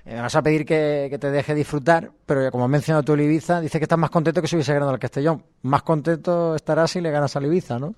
[0.05, 3.13] Eh, Me vas a pedir que, que te deje disfrutar, pero como has mencionado tú
[3.15, 5.45] el Ibiza, dices que estás más contento que si hubiese ganado al Castellón.
[5.63, 7.95] Más contento estarás si le ganas al Ibiza, ¿no?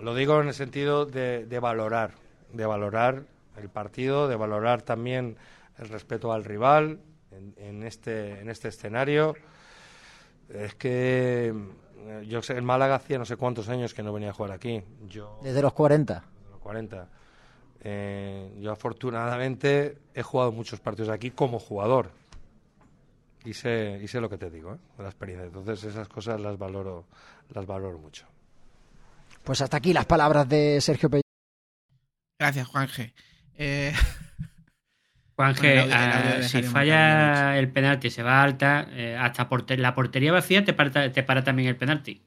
[0.00, 2.12] Lo digo en el sentido de, de valorar,
[2.52, 3.22] de valorar
[3.56, 5.36] el partido, de valorar también
[5.78, 6.98] el respeto al rival
[7.30, 9.34] en, en este en este escenario.
[10.48, 11.54] Es que
[12.06, 14.52] eh, yo sé, en Málaga hacía no sé cuántos años que no venía a jugar
[14.52, 14.82] aquí.
[15.08, 16.24] Yo Desde los 40.
[16.50, 17.08] los 40.
[17.86, 22.10] Eh, yo afortunadamente he jugado muchos partidos aquí como jugador.
[23.44, 24.78] Y sé, y sé lo que te digo, ¿eh?
[24.98, 25.46] la experiencia.
[25.46, 27.04] Entonces esas cosas las valoro,
[27.50, 28.26] las valoro mucho.
[29.42, 31.24] Pues hasta aquí las palabras de Sergio Pellicer.
[32.38, 33.14] Gracias, Juanje.
[33.56, 33.92] Eh,
[35.36, 40.32] Juanje, Bueno, ah, si falla el penalti, se va alta, eh, hasta porter- la portería
[40.32, 42.22] vacía te para, te para también el penalti.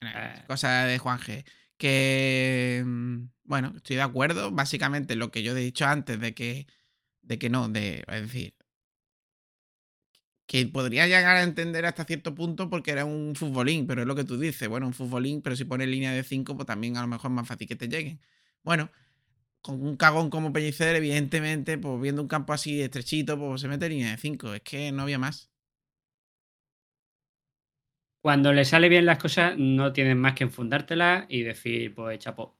[0.00, 1.44] Eh, cosa de Juanje.
[1.76, 4.50] Que mm, bueno, estoy de acuerdo.
[4.50, 6.66] Básicamente lo que yo he dicho antes de que,
[7.22, 8.54] de que no, de es decir,
[10.46, 14.14] que podría llegar a entender hasta cierto punto porque era un futbolín, pero es lo
[14.14, 17.00] que tú dices, bueno, un futbolín, pero si pones línea de 5, pues también a
[17.02, 18.20] lo mejor es más fácil que te lleguen.
[18.62, 18.90] Bueno,
[19.62, 23.88] con un cagón como Pellicer, evidentemente, pues viendo un campo así estrechito, pues se mete
[23.88, 24.54] línea de 5.
[24.54, 25.50] Es que no había más.
[28.22, 32.56] Cuando le sale bien las cosas, no tienes más que enfundártelas y decir, pues chapó.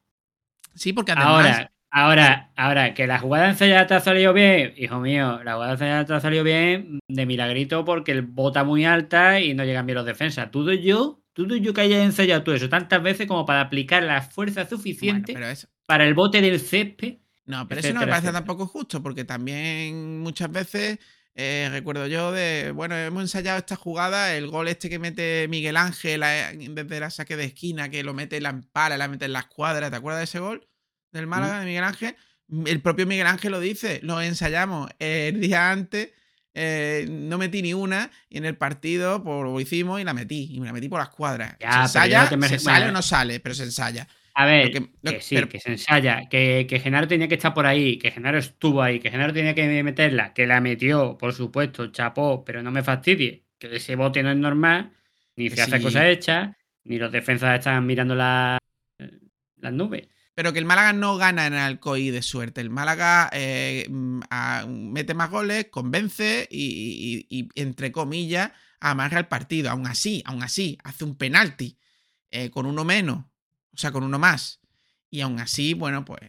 [0.75, 1.29] Sí, porque además.
[1.29, 5.73] Ahora, ahora, ahora, que la jugada ensayada te ha salido bien, hijo mío, la jugada
[5.73, 9.87] ensayada te ha salido bien de milagrito porque el bota muy alta y no llegan
[9.87, 10.51] bien los defensas.
[10.51, 14.23] Todo yo, todo yo que haya ensayado todo eso tantas veces como para aplicar la
[14.23, 15.69] fuerza suficiente eso.
[15.87, 17.19] para el bote del césped.
[17.45, 18.45] No, pero eso no me parece etcétera.
[18.45, 20.99] tampoco justo, porque también muchas veces
[21.35, 25.79] eh, recuerdo yo de, bueno, hemos ensayado esta jugada, el gol este que mete Miguel
[25.79, 29.25] Ángel eh, desde la saque de esquina, que lo mete en la empala, la mete
[29.25, 30.69] en la escuadra, ¿te acuerdas de ese gol
[31.11, 32.17] del Málaga de Miguel Ángel?
[32.67, 36.11] El propio Miguel Ángel lo dice, lo ensayamos el día antes,
[36.55, 40.49] eh, no metí ni una, y en el partido pues, lo hicimos y la metí,
[40.53, 41.57] y me la metí por la escuadra.
[41.61, 44.07] Ya, se ensaya, no se sale o no sale, pero se ensaya.
[44.35, 47.29] A ver, Lo que- lo- que sí, pero- que se ensaya, que, que Genaro tenía
[47.29, 50.61] que estar por ahí, que Genaro estuvo ahí, que Genaro tenía que meterla, que la
[50.61, 54.93] metió, por supuesto, chapó, pero no me fastidie, que ese bote no es normal.
[55.37, 58.59] Ni se hace cosas hechas, ni los defensas están mirando la-
[59.57, 60.09] las nubes.
[60.35, 62.61] Pero que el Málaga no gana en Alcoy de suerte.
[62.63, 69.19] El Málaga eh, mm, a- mete más goles, convence y, y- y, entre comillas, amarra
[69.21, 69.71] el partido.
[69.71, 71.79] Aún así, aún así, hace un penalti
[72.31, 73.19] eh, con uno menos,
[73.75, 74.61] o sea, con uno más.
[75.11, 76.21] Y aún así, bueno, pues,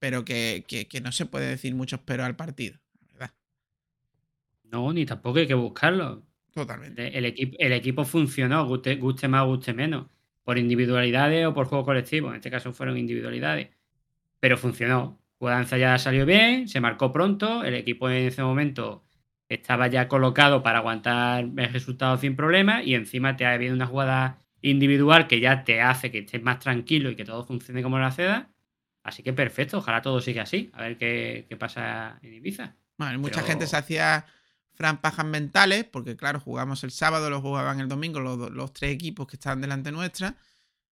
[0.00, 3.34] pero que, que- que no se puede decir mucho pero al partido, la verdad.
[4.64, 6.22] No, ni tampoco hay que buscarlo.
[6.52, 7.16] Totalmente.
[7.16, 10.06] El equipo, el equipo funcionó, guste, guste más, guste menos.
[10.44, 12.30] Por individualidades o por juego colectivo.
[12.30, 13.68] En este caso fueron individualidades.
[14.40, 15.18] Pero funcionó.
[15.38, 17.64] Judanza ya salió bien, se marcó pronto.
[17.64, 19.04] El equipo en ese momento
[19.48, 22.82] estaba ya colocado para aguantar el resultado sin problema.
[22.82, 26.58] Y encima te ha habido una jugada individual que ya te hace que estés más
[26.60, 28.50] tranquilo y que todo funcione como la seda.
[29.02, 30.70] Así que perfecto, ojalá todo siga así.
[30.74, 32.76] A ver qué, qué pasa en Ibiza.
[32.96, 34.24] Bueno, mucha Pero- gente se hacía
[34.74, 39.26] fran pajas mentales, porque claro, jugamos el sábado, lo jugaban el domingo los, tres equipos
[39.26, 40.36] que estaban delante nuestra.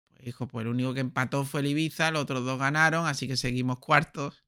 [0.10, 3.28] Pues hijo, pues el único que empató fue el Ibiza, los otros dos ganaron, así
[3.28, 4.44] que seguimos cuartos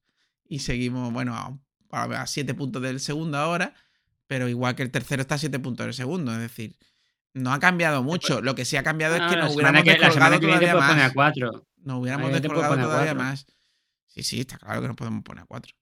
[0.47, 1.57] y seguimos, bueno, a,
[1.91, 3.73] a- a siete puntos del segundo ahora,
[4.27, 6.75] pero igual que el tercero está a siete puntos del segundo, es decir,
[7.33, 8.41] no ha cambiado mucho.
[8.41, 11.11] Lo que sí ha cambiado es que nos hubiéramos que- descolgado que todavía poner más.
[11.11, 11.67] a cuatro.
[11.83, 13.45] Nos hubiéramos descolgado todavía más.
[14.07, 15.73] Sí, sí, está claro que nos podemos poner a cuatro.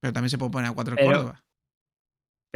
[0.00, 1.44] Pero también se puede poner a cuatro Pero- Córdoba.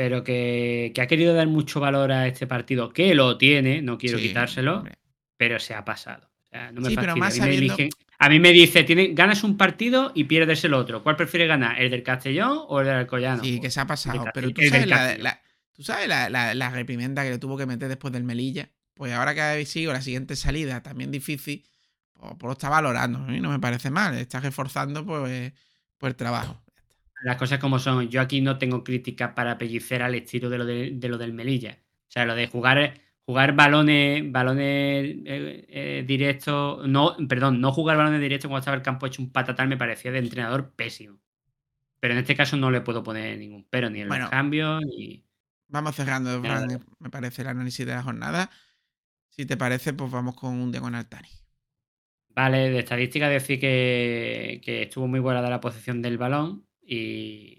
[0.02, 3.98] Pero que, que ha querido dar mucho valor a este partido, que lo tiene, no
[3.98, 4.96] quiero Sí, quitárselo, hombre.
[5.36, 6.28] pero se ha pasado.
[6.42, 8.50] O sea, no me Sí, pero más a, mí me sabiendo- dije- a mí me
[8.50, 11.04] dice, tiene, ganas un partido y pierdes el otro.
[11.04, 11.80] ¿Cuál prefieres ganar?
[11.80, 13.44] ¿El del Castellón o el del Alcoyano?
[13.44, 14.24] Sí, que se ha pasado.
[14.24, 15.40] el Pero tú sabes, la, la-
[15.72, 18.70] tú sabes la, la- la reprimenda que le tuvo que meter después del Melilla.
[18.94, 21.64] Pues ahora que sigo la siguiente salida, también difícil,
[22.14, 23.18] pues, pues lo está valorando.
[23.20, 24.16] A mí no me parece mal.
[24.16, 25.52] Está reforzando pues,
[25.96, 26.60] pues el trabajo.
[27.22, 28.08] Las cosas como son.
[28.08, 31.32] Yo aquí no tengo críticas para pellicer al estilo de lo, de, de lo del
[31.32, 31.78] Melilla.
[32.08, 32.94] O sea, lo de jugar,
[33.24, 36.86] jugar balones, balones eh, eh, directos.
[36.88, 40.10] No, perdón, no jugar balones directos cuando estaba el campo hecho un patatal me parecía
[40.10, 41.18] de entrenador pésimo.
[42.00, 44.24] Pero en este caso no le puedo poner ningún pero, ni en Bueno.
[44.24, 45.24] los cambios, ni.
[45.68, 46.42] Vamos cerrando,
[46.98, 48.50] me parece, el análisis de la jornada.
[49.30, 51.28] Si te parece, pues vamos con un diagonal Tani.
[52.34, 57.58] Vale, de estadística decir que, que estuvo muy buena la posición del balón y,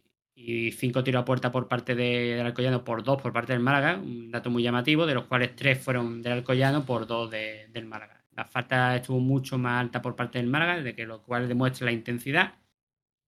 [0.78, 3.98] cinco tiros a puerta por parte de- del Alcoyano por dos por parte del Málaga,
[3.98, 7.86] un dato muy llamativo, de los cuales tres fueron del Alcoyano por dos de- del
[7.86, 8.24] Málaga.
[8.36, 11.86] La falta estuvo mucho más alta por parte del Málaga, de que lo cual demuestra
[11.86, 12.56] la intensidad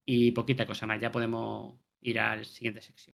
[0.06, 1.00] y poquita cosa más.
[1.00, 3.16] Ya podemos ir al siguiente sección.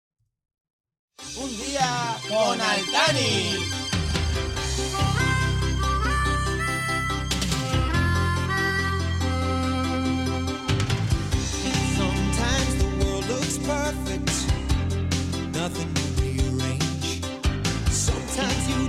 [1.37, 3.88] Un día con Altani.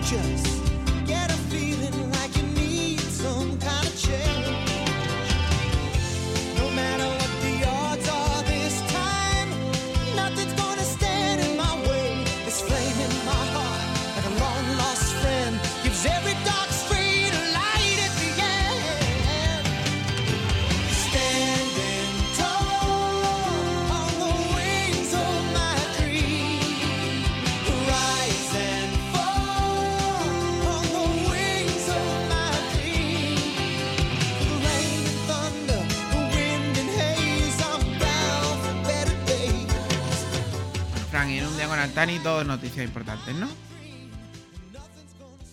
[0.10, 0.59] Just.
[41.70, 43.48] Fran, y en un diagonal Tani, dos noticias importantes, ¿no?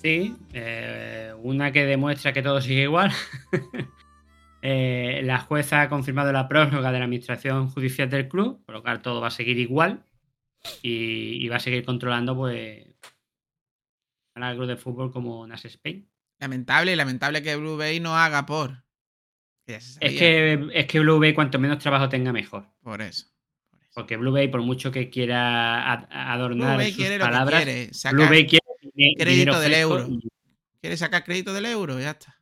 [0.02, 3.12] Sí, eh, una que demuestra que todo sigue igual.
[4.68, 8.82] Eh, la jueza ha confirmado la prórroga de la administración judicial del club, por lo
[8.82, 10.02] cual todo va a seguir igual
[10.82, 12.84] y, y va a seguir controlando pues
[14.34, 16.10] al club de fútbol como Nas Spain.
[16.40, 18.82] Lamentable, lamentable que Blue Bay no haga por.
[19.66, 22.66] Es que, es que Blue Bay cuanto menos trabajo tenga mejor.
[22.82, 23.26] Por eso.
[23.96, 27.90] Porque Blue Bay, por mucho que quiera ad- adornar Blue Bay sus quiere palabras, quiere,
[28.12, 30.06] Blue Bay quiere crédito del euro.
[30.06, 30.28] y-
[30.82, 32.38] Quiere sacar crédito del euro, ya está.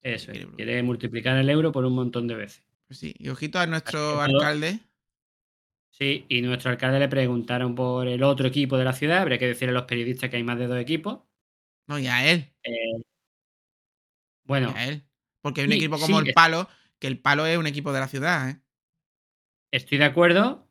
[0.00, 2.62] Eso, Quiere es, quiere multiplicar el euro por un montón de veces.
[2.86, 3.12] Pues sí.
[3.18, 4.78] Y ojito a nuestro alcalde.
[5.90, 9.18] Sí, y nuestro alcalde le preguntaron por el otro equipo de la ciudad.
[9.18, 11.18] Habría que decirle a los periodistas que hay más de dos equipos.
[11.88, 12.48] No, y a él.
[12.62, 13.02] Eh,
[14.44, 15.02] bueno, y a él.
[15.40, 16.68] Porque hay un sí, equipo como sí, el Palo,
[17.00, 18.60] que el Palo es un equipo de la ciudad, ¿eh?
[19.70, 20.66] Estoy de acuerdo,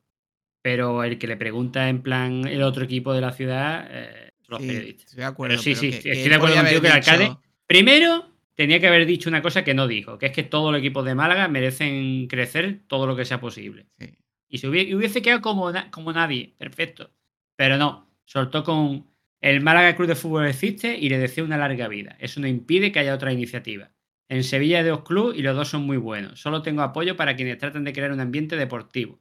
[0.61, 4.61] pero el que le pregunta en plan el otro equipo de la ciudad eh, los
[4.61, 5.05] Sí, periodistas.
[5.05, 5.51] estoy de acuerdo.
[5.53, 7.37] Pero sí, pero sí, que- estoy que de acuerdo contigo que el alcalde.
[7.67, 8.25] Primero,
[8.55, 11.05] tenía que haber dicho una cosa que no dijo, que es que todos los equipos
[11.05, 13.85] de Málaga merecen crecer todo lo que sea posible.
[13.99, 14.17] Sí.
[14.49, 17.11] Y se hubiese, hubiese quedado como, na- como nadie, perfecto.
[17.55, 19.05] Pero no, soltó con
[19.41, 22.17] El Málaga Club de Fútbol existe y le deseo una larga vida.
[22.19, 23.91] Eso no impide que haya otra iniciativa.
[24.29, 26.39] En Sevilla hay dos clubes y los dos son muy buenos.
[26.39, 29.19] Solo tengo apoyo para quienes tratan de crear un ambiente deportivo.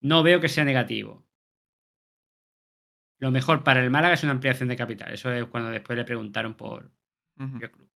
[0.00, 1.24] No veo que sea negativo.
[3.18, 5.12] Lo mejor para el Málaga es una ampliación de capital.
[5.14, 6.90] Eso es cuando después le preguntaron por
[7.58, 7.88] qué club.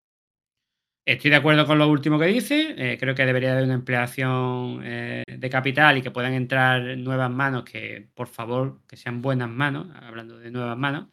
[1.05, 2.75] Estoy de acuerdo con lo último que dice.
[2.77, 7.31] eh, creo que debería haber una ampliación eh, de capital y que puedan entrar nuevas
[7.31, 11.07] manos, que por favor, que sean buenas manos, hablando de nuevas manos.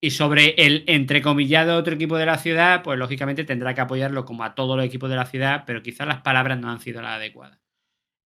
[0.00, 4.44] Y sobre el entrecomillado otro equipo de la ciudad, pues lógicamente tendrá que apoyarlo como
[4.44, 7.12] a todos los equipos de la ciudad, pero quizás las palabras no han sido las
[7.16, 7.58] adecuadas.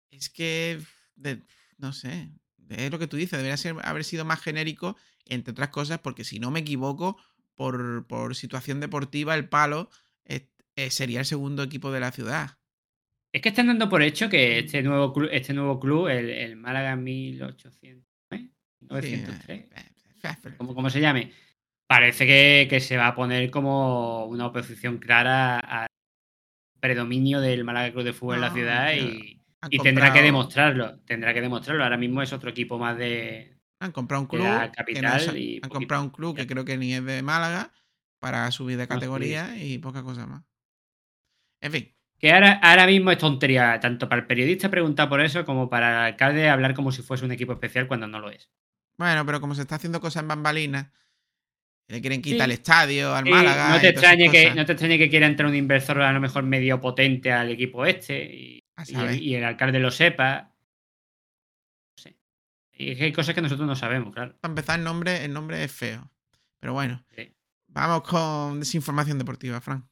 [0.09, 0.80] Es que,
[1.15, 1.43] de-
[1.78, 2.32] no sé,
[2.70, 6.24] es lo que tú dices, debería ser, haber sido más genérico, entre otras cosas, porque
[6.24, 7.18] si no me equivoco,
[7.53, 9.89] por, por situación deportiva, el palo
[10.26, 10.47] eh,
[10.91, 12.57] sería el segundo equipo de la ciudad.
[13.34, 16.55] Es que están dando por hecho que este nuevo club, este nuevo club el, el
[16.55, 18.49] Málaga 1800, ¿eh?
[18.82, 19.65] 903,
[20.57, 21.32] como, como se llame,
[21.88, 25.88] parece que, que se va a poner como una oposición clara al
[26.79, 29.41] predominio del Málaga Club de Fútbol en la No, ciudad y,
[29.81, 30.99] tendrá que demostrarlo.
[31.05, 31.83] Tendrá que demostrarlo.
[31.83, 33.57] Ahora mismo es otro equipo más de.
[33.79, 36.65] Han comprado un club, que no capital es- y han comprado un club que creo
[36.65, 37.71] que ni es de Málaga
[38.19, 40.43] para subir de categoría y poca cosa más.
[41.61, 45.45] En fin, Que ahora, ahora mismo es tontería, tanto para el periodista preguntar por eso
[45.45, 48.49] como para el alcalde hablar como si fuese un equipo especial cuando no lo es.
[48.97, 50.91] bueno, pero como se está haciendo cosas en bambalinas,
[51.88, 52.31] le quieren Sí.
[52.31, 53.69] quitar el estadio al Sí, Málaga.
[53.69, 56.43] no, te extrañe que, no te extrañe que quiera entrar un inversor a lo mejor
[56.43, 58.63] medio potente al equipo este y,
[58.93, 60.51] el, y el alcalde lo sepa.
[61.95, 62.17] No sé.
[62.73, 64.35] Y es que hay cosas que nosotros no sabemos, claro.
[64.41, 66.11] Para empezar, el nombre, el nombre es feo.
[66.59, 67.31] Pero bueno, Sí.
[67.67, 69.88] vamos con desinformación deportiva, Fran.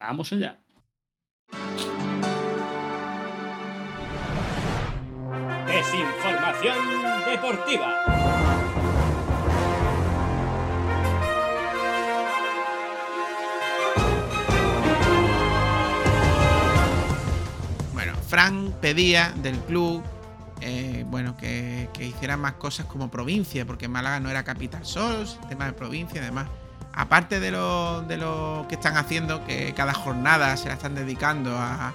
[0.00, 0.58] Vamos allá.
[5.66, 6.76] Desinformación
[7.26, 8.83] deportiva.
[18.34, 20.02] Bueno, Fran pedía del club
[20.60, 25.24] eh, bueno, que, que hicieran más cosas como provincia, porque Málaga no era capital solo,
[25.48, 26.46] tema de provincia y demás.
[26.94, 31.56] Aparte de lo, de lo que están haciendo, que cada jornada se la están dedicando
[31.58, 31.92] a,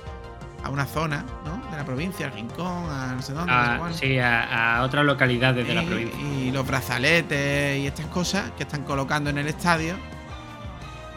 [0.64, 1.70] a una zona, ¿no?
[1.72, 3.98] De la provincia, al rincón, a no sé dónde, no sé A, cuándo.
[3.98, 6.20] sí, a, a otras localidades de la provincia.
[6.20, 9.96] y los brazaletes y estas cosas que están colocando en el estadio.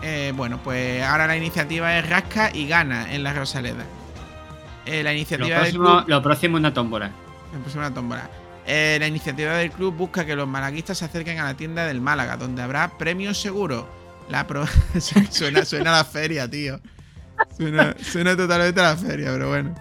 [0.00, 3.84] Eh, bueno, pues ahora la iniciativa es rasca y gana en la Rosaleda.
[4.86, 6.08] Eh, la Lo iniciativa del próximo, club.
[6.08, 7.12] lo próximo es una tómbola.
[7.54, 8.30] Una.
[8.66, 12.00] Eh, la iniciativa del club busca que los malaguistas se acerquen a la tienda del
[12.00, 13.84] Málaga, donde habrá premios seguros.
[14.28, 14.66] La pro-
[15.30, 16.80] suena, suena a la feria, tío.
[17.56, 19.74] Suena, suena totalmente a la feria, pero bueno.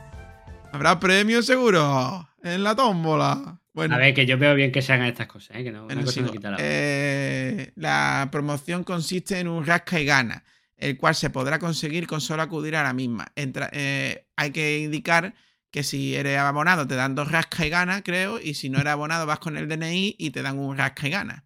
[0.74, 3.60] Habrá premios seguros en la tómbola.
[3.74, 5.64] Bueno, A ver, que yo veo bien que se hagan estas cosas, ¿eh?
[5.64, 6.32] que no, una cosa no sigo.
[6.32, 6.58] quita la.
[6.60, 10.44] Eh, la promoción consiste en un rasca y gana,
[10.82, 13.28] el cual se podrá conseguir con solo acudir a la misma.
[13.36, 15.34] Entra- eh, hay que indicar
[15.72, 18.92] que si eres abonado te dan dos rasca y gana, creo, y si no eres
[18.94, 21.46] abonado vas con el DNI y te dan un rasca y gana.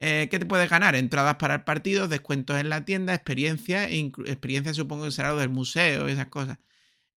[0.00, 0.96] Eh, ¿Qué te puedes ganar?
[0.96, 5.38] Entradas para el partido, descuentos en la tienda, experiencia, e experiencia supongo que será lo
[5.38, 6.58] del museo y esas cosas.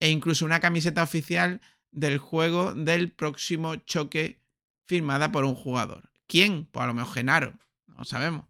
[0.00, 4.40] E incluso una camiseta oficial del juego del próximo choque
[4.86, 6.10] firmada por un jugador.
[6.28, 6.66] ¿Quién?
[6.66, 7.54] Pues a lo mejor Genaro,
[7.86, 8.46] no sabemos.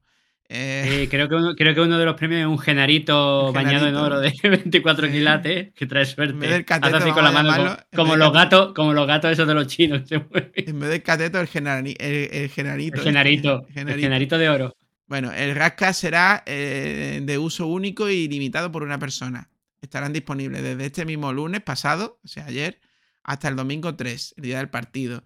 [0.49, 3.55] Eh, Sí, creo, que uno, creo que uno de los premios es un genarito Un
[3.55, 5.12] bañado en oro de 24 Sí.
[5.12, 6.47] quilates que trae suerte.
[6.47, 9.55] Del cateto, así con la mano, llamarlo, como, los gatos, como los gatos esos de
[9.55, 10.14] los chinos se
[10.55, 12.99] en vez del cateto, el, genari- el, el genarito.
[12.99, 14.76] El genarito, el genarito de oro.
[15.09, 19.51] Bueno, el rasca será eh, de uso único y limitado por una persona.
[19.80, 22.80] Estarán disponibles desde este mismo lunes pasado, o sea, ayer,
[23.22, 25.22] hasta el domingo 3, el día del partido.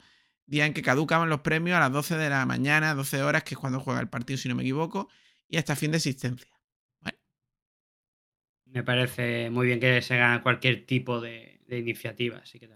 [0.50, 3.54] Día en que caducaban los premios a las 12 de la mañana, 12 horas, que
[3.54, 5.08] es cuando juega el partido, si no me equivoco,
[5.48, 6.50] y hasta fin de existencia.
[8.64, 12.38] Me parece muy bien que se haga cualquier tipo de, de iniciativa.
[12.38, 12.68] Así que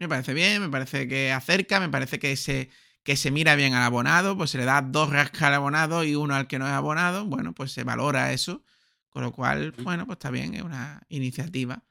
[0.00, 2.68] Me parece bien, me parece que acerca, me parece que se,
[3.04, 6.16] que se mira bien al abonado, pues se le da dos rascas al abonado y
[6.16, 8.64] uno al que no es abonado, bueno, pues se valora eso,
[9.08, 11.84] con lo cual, bueno, pues está bien, es una iniciativa,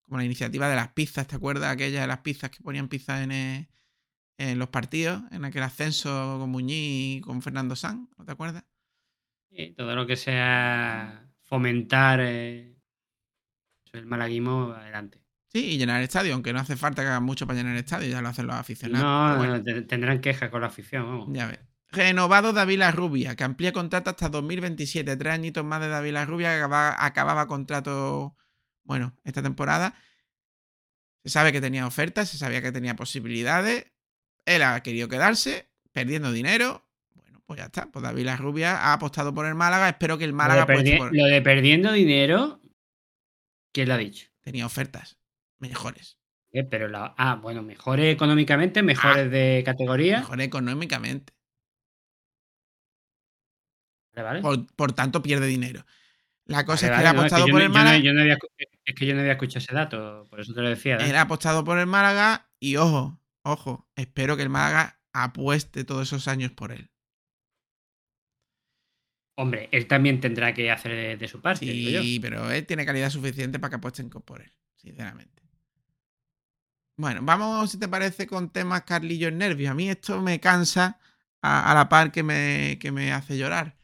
[0.00, 1.70] como la iniciativa de las pizzas, ¿te acuerdas?
[1.70, 3.68] Aquella de las pizzas que ponían pizzas en, eh,
[4.42, 8.64] en los partidos, en aquel ascenso con Muñiz y con Fernando Sanz, ¿no te acuerdas?
[9.50, 12.76] sí, todo lo que sea fomentar eh,
[13.92, 15.20] el malaguismo, adelante.
[15.52, 17.80] Sí, y llenar el estadio, aunque no hace falta que hagan mucho para llenar el
[17.80, 19.04] estadio, ya lo hacen los aficionados.
[19.32, 19.56] No, bueno.
[19.58, 21.28] no, te- tendrán quejas con la afición, vamos.
[21.32, 21.58] Ya ves.
[21.88, 25.16] Renovado David La Rubia, que amplía contrato hasta 2027.
[25.16, 28.36] Tres añitos más de David La Rubia, que acababa, acababa contrato,
[28.84, 29.94] bueno, esta temporada.
[31.24, 33.86] Se sabe que tenía ofertas, se sabía que tenía posibilidades.
[34.46, 36.86] Él ha querido quedarse, perdiendo dinero.
[37.14, 37.86] Bueno, pues ya está.
[37.90, 39.88] Pues David La Rubia ha apostado por el Málaga.
[39.88, 42.60] Espero que el Lo Málaga de, apueste perdi- por- lo de perdiendo dinero,
[43.72, 44.28] ¿quién lo ha dicho?
[44.40, 45.18] Tenía ofertas
[45.58, 46.16] mejores.
[46.52, 50.18] Eh, pero la, ah, bueno, mejores económicamente, mejores de categoría.
[50.20, 51.32] Mejor económicamente.
[54.14, 54.40] Vale, vale.
[54.42, 55.84] Por, por tanto, pierde dinero.
[56.46, 57.68] La cosa Vale, es que él ha no, es que apostado por no- el yo
[57.68, 57.98] no- Málaga.
[57.98, 58.38] yo había
[58.84, 60.96] es que yo no había escuchado ese dato, por eso te lo decía.
[60.96, 61.10] ¿eh?
[61.10, 66.08] Él ha apostado por el Málaga y ojo, ojo, espero que el Málaga apueste todos
[66.08, 66.90] esos años por él.
[69.36, 71.64] Hombre, él también tendrá que hacer de, de su parte.
[71.64, 72.02] digo yo.
[72.02, 75.42] Sí, pero él tiene calidad suficiente para que apuesten por él, sinceramente.
[76.96, 79.70] Bueno, vamos, si te parece, con temas Carlillos nervios.
[79.70, 81.00] A mí esto me cansa
[81.40, 83.76] a, a la par que me, que me hace llorar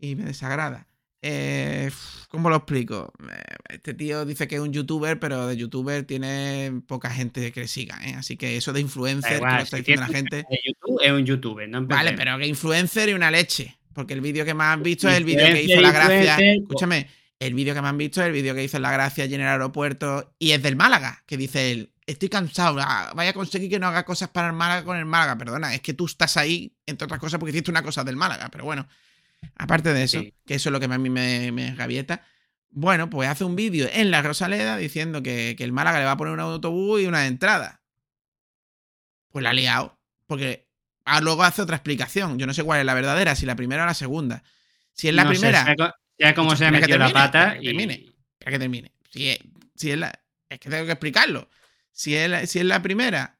[0.00, 0.88] y me desagrada.
[1.22, 1.90] Eh,
[2.28, 3.12] ¿Cómo lo explico?
[3.30, 7.60] Eh, Este tío dice que es un youtuber, pero de youtuber tiene poca gente que
[7.60, 8.14] le siga, ¿eh?
[8.14, 10.36] Así que eso de influencer, que igual, lo está si diciendo la gente.
[10.36, 13.76] de YouTube, es un youtuber, no Vale, pero que influencer y una leche.
[13.92, 16.36] Porque el vídeo que más han visto es el vídeo que hizo la gracia.
[16.38, 17.08] Escúchame,
[17.40, 19.40] el vídeo que me han visto es el vídeo que hizo la gracia allí en
[19.40, 23.78] el aeropuerto y es del Málaga, que dice él, estoy cansado, vaya a conseguir que
[23.78, 25.36] no haga cosas para el Málaga con el Málaga.
[25.36, 28.48] Perdona, es que tú estás ahí, entre otras cosas, porque hiciste una cosa del Málaga,
[28.50, 28.86] pero bueno,
[29.56, 30.34] aparte de eso, Sí.
[30.46, 32.24] que eso es lo que a mí me, me gavieta.
[32.70, 36.12] Bueno, pues hace un vídeo en la Rosaleda diciendo que, que el Málaga le va
[36.12, 37.82] a poner un autobús y una entrada.
[39.30, 39.98] Pues la ha liado.
[40.26, 40.68] Porque
[41.22, 42.38] luego hace otra explicación.
[42.38, 44.42] Yo no sé cuál es la verdadera, si la primera o la segunda.
[44.92, 45.64] Si es la No sé, primera.
[45.64, 48.06] sea co- sea como se ha metido la pata espera que y- termine,
[48.38, 48.92] que termine.
[49.10, 49.38] Si es,
[49.74, 50.12] si es la.
[50.48, 51.48] Es que tengo que explicarlo.
[51.90, 53.39] Si es, la, si es la primera,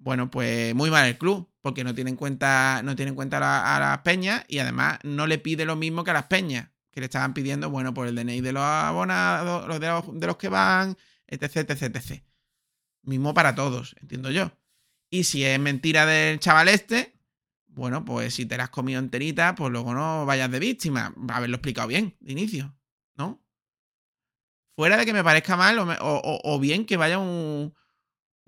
[0.00, 3.76] bueno, pues muy mal el club, porque no tiene en cuenta, no cuenta a, la-
[3.76, 7.00] a las peñas y además no le pide lo mismo que a las peñas, que
[7.00, 10.36] le estaban pidiendo, bueno, por el DNI de los abonados, los de los, de los
[10.36, 10.96] que van,
[11.26, 12.24] etc, etc, etc.
[13.02, 14.50] Mismo para todos, entiendo yo.
[15.10, 17.14] Y si es mentira del chaval este,
[17.66, 21.14] bueno, pues si te la has comido enterita, pues luego no vayas de víctima.
[21.28, 22.74] Haberlo explicado bien, de inicio,
[23.16, 23.42] ¿no?
[24.76, 27.74] Fuera de que me parezca mal o bien que vaya un,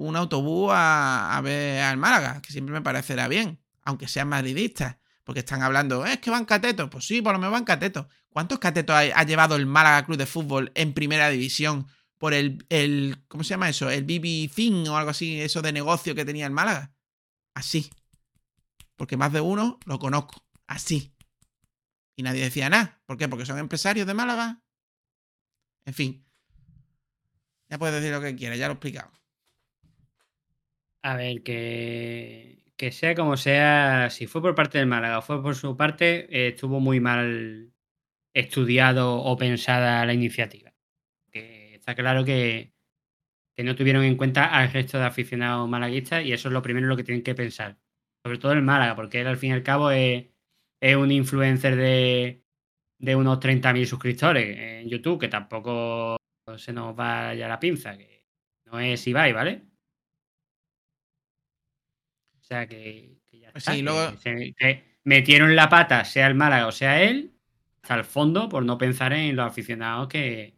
[0.08, 4.96] un autobús a, a ver al Málaga, que siempre me parecerá bien, aunque sean madridistas,
[5.24, 6.90] porque están hablando, "Eh, es que van catetos.
[6.90, 8.06] Pues sí, por lo menos van catetos.
[8.32, 11.86] ¿Cuántos catetos ha, llevado el Málaga Club de Fútbol en primera división
[12.16, 13.90] por el, el ¿cómo se llama eso?
[13.90, 16.94] El BB o algo así, eso de negocio que tenía el Málaga?
[17.54, 17.90] Así.
[18.96, 20.46] Porque más de uno lo conozco.
[20.66, 21.14] Así.
[22.16, 23.02] Y nadie decía nada.
[23.04, 23.28] ¿Por qué?
[23.28, 24.62] Porque son empresarios de Málaga.
[25.84, 26.26] En fin.
[27.68, 29.10] Ya puedes decir lo que quieras, ya lo he explicado.
[31.02, 35.42] A ver, que, que sea como sea, si fue por parte del Málaga o fue
[35.42, 37.72] por su parte, estuvo muy mal
[38.34, 40.74] estudiado o pensada la iniciativa.
[41.32, 42.74] Que está claro que,
[43.56, 46.88] que no tuvieron en cuenta al resto de aficionados malaguistas y eso es lo primero
[46.88, 47.78] lo que tienen que pensar.
[48.24, 50.26] Sobre todo el Málaga, porque él al fin y al cabo es,
[50.80, 52.44] es un influencer de,
[52.98, 56.16] de unos 30.000 suscriptores en YouTube, que tampoco
[56.58, 58.26] se nos va ya la pinza, que
[58.66, 59.71] no es Ibai, ¿vale?
[62.52, 66.26] O sea que, que ya está, sí, que luego- se- que metieron la pata, sea
[66.26, 67.32] el Málaga o sea él,
[67.82, 70.54] hasta el fondo por no pensar en los aficionados que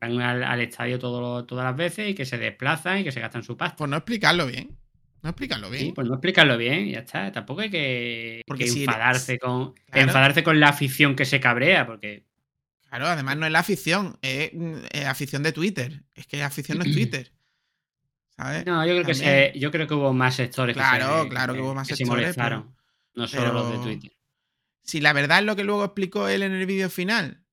[0.00, 3.20] van al, al estadio todo todas las veces y que se desplazan y que se
[3.20, 3.76] gastan su pasta.
[3.76, 4.76] Por no explicarlo bien.
[5.22, 5.84] No explicarlo bien.
[5.86, 7.30] Sí, pues no explicarlo bien, ya está.
[7.30, 10.06] Tampoco hay que, Porque que si- enfadarse con Claro.
[10.08, 12.24] enfadarse con la afición que se cabrea, porque
[12.88, 16.02] Claro, además no es la afición, es, mm, es afición de Twitter.
[16.14, 16.92] Es que afición no es
[17.26, 17.32] Twitter.
[18.36, 18.64] ¿Sabes?
[18.66, 21.54] no, yo creo que se- yo creo que hubo más sectores Claro, que se, claro
[21.54, 22.74] que hubo más se sectores, molestaron,
[23.14, 24.12] no solo pero- los de Twitter.
[24.82, 27.44] Si la verdad es lo que luego explicó él en el vídeo final,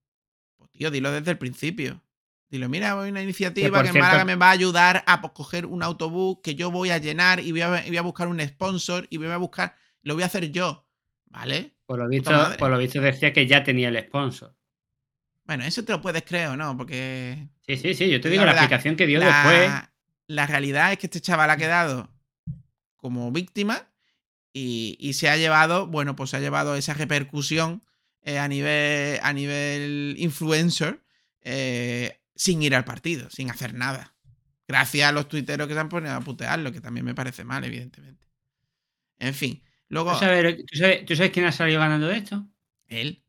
[0.58, 2.02] pues tío, dilo desde el principio.
[2.50, 5.34] Dilo, mira, voy a una iniciativa que en Málaga me va a ayudar a pues,
[5.34, 8.28] coger un autobús que yo voy a llenar y voy a, y voy a buscar
[8.28, 10.88] un sponsor y voy a buscar, lo voy a hacer yo.
[11.28, 11.76] ¿Vale?
[11.86, 14.56] Por lo visto, por lo visto decía que ya tenía el sponsor.
[15.46, 18.32] Bueno, eso te lo puedes creer o no, porque Sí, sí, sí, yo te La
[18.32, 19.72] digo la, explicación que dio la, después.
[20.30, 22.08] La realidad es que este chaval ha quedado
[22.98, 23.90] como víctima
[24.54, 27.84] y, y se ha llevado, bueno, pues se ha llevado esa repercusión
[28.22, 31.04] eh, a, nivel, a nivel influencer
[31.42, 34.14] eh, sin ir al partido, sin hacer nada.
[34.68, 37.64] Gracias a los tuiteros que se han ponido a putearlo, que también me parece mal,
[37.64, 38.28] evidentemente.
[39.18, 42.48] En fin, luego ¿Tú sabes, tú sabes- tú sabes quién ha salido ganando de esto?
[42.88, 43.24] él,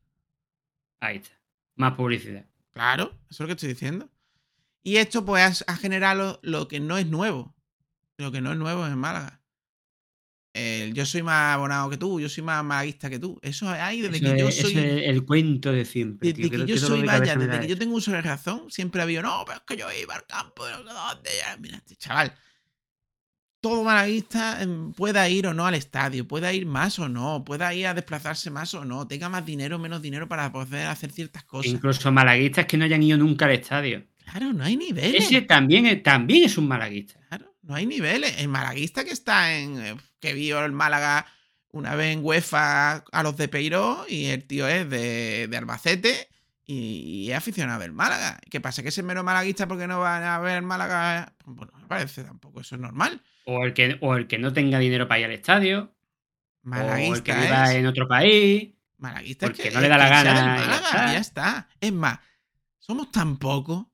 [0.99, 1.31] Ahí está.
[1.77, 2.45] Más publicidad.
[2.73, 4.07] Claro, eso es lo que estoy diciendo.
[4.83, 7.55] Y esto pues ha, generado lo que no es nuevo.
[8.17, 9.41] Lo que no es nuevo en Málaga.
[10.53, 13.39] El yo soy más abonado que tú, yo soy más malaguista que tú.
[13.41, 14.77] Eso hay desde Eso que yo soy.
[14.77, 16.33] es el cuento de siempre.
[16.33, 19.05] Desde tío, que yo soy, vaya, desde que yo tengo uso de razón, siempre ha
[19.05, 21.77] habido, no, pero es que yo iba al campo, de no sé dónde, ya, mira,
[21.77, 22.33] este chaval.
[23.61, 27.73] todo malaguista em, pueda ir o no al estadio, pueda ir más o no, pueda
[27.73, 31.13] ir a desplazarse más o no, tenga más dinero o menos dinero para poder hacer
[31.13, 31.71] ciertas cosas.
[31.71, 34.05] Incluso malaguistas que no hayan ido nunca al estadio.
[34.31, 35.25] Claro, no hay niveles.
[35.25, 37.19] Ese también es, también es un malaguista.
[37.27, 38.35] Claro, no hay niveles.
[38.39, 39.81] El malaguista que está en.
[39.81, 41.25] eh, que vio el Málaga
[41.69, 46.29] una vez en UEFA a los de Peiró y el tío es de, de Albacete
[46.65, 48.39] y, y es aficionado del Málaga.
[48.49, 48.83] ¿Qué pasa?
[48.83, 51.33] ¿Que ese mero malaguista porque no van a ver el Málaga?
[51.45, 53.21] Bueno, me parece tampoco, eso es normal.
[53.45, 55.79] O el que, o el que no tenga dinero para ir al estadio.
[56.63, 57.75] o el que Malaguista viva es.
[57.77, 58.73] en otro país.
[58.97, 61.67] Malaguista es porque que, no le da la gana Málaga, ya está.
[61.79, 62.19] Es más,
[62.79, 63.87] somos tan pocos.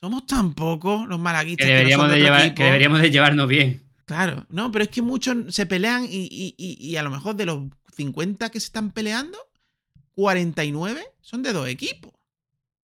[0.00, 3.48] Somos tan pocos los malaguistas Que que no deberíamos, de llevar, que deberíamos de llevarnos
[3.48, 3.82] bien.
[4.06, 7.36] Claro, no, pero es que muchos se pelean y, y- y- y a lo mejor
[7.36, 7.64] de los
[7.96, 9.38] 50 que se están peleando,
[10.12, 12.12] 49 son de dos equipos.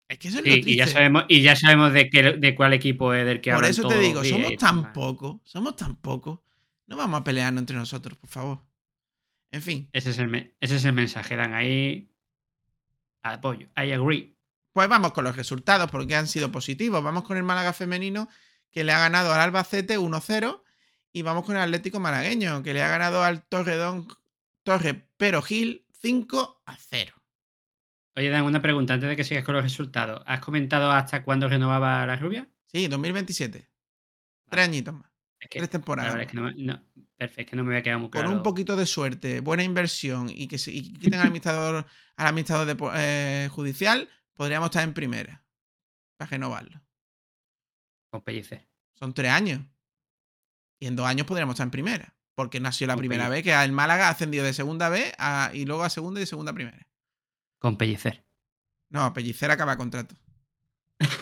[0.09, 0.93] Es que eso es lo Sí, y ya triste.
[0.93, 3.99] sabemos, y ya sabemos de, qué, de cuál equipo es del que Por eso te
[3.99, 6.41] digo, somos tan pocos, somos tan pocos.
[6.87, 8.59] No vamos a pelearnos entre nosotros, por favor.
[9.53, 11.55] En fin, Ese es el, ese es el mensaje, Dan.
[11.55, 12.09] Ahí
[13.23, 13.67] apoyo.
[13.77, 14.35] I agree.
[14.73, 17.03] Pues vamos con los resultados porque han sido positivos.
[17.03, 18.29] Vamos con el Málaga femenino
[18.71, 20.63] que le ha ganado al Albacete 1-0
[21.13, 24.07] y vamos con el Atlético malagueño que le ha ganado al Torredón
[24.63, 27.13] Torre Pero Gil 5-0.
[28.17, 30.23] Oye, Dan, una pregunta antes de que sigas con los resultados.
[30.27, 32.49] ¿Has comentado hasta cuándo renovaba la rubia?
[32.67, 33.69] Sí, 2027.
[34.49, 35.11] Tres añitos más.
[35.39, 36.15] Es que, Tres temporadas.
[36.21, 36.83] Es que no, me- no,
[37.17, 38.37] perfecto, que no me había quedado muy Con claro.
[38.37, 42.67] un poquito de suerte, buena inversión y que, se, y quiten al administrador, al administrador
[42.67, 44.09] de eh, judicial,
[44.41, 45.45] podríamos estar en primera.
[46.17, 46.81] Para renovarlo.
[48.11, 48.67] Con pellicer.
[48.99, 49.61] Son tres años.
[50.81, 52.17] Y en dos años podríamos estar en primera.
[52.35, 53.45] Porque no ha sido la Con primera pellicer.
[53.45, 56.23] vez que el Málaga ha ascendido de segunda B a- y luego a segunda y
[56.23, 56.87] de segunda a primera.
[57.59, 58.25] Con pellicer.
[58.89, 60.15] No, Pellicer acaba contrato.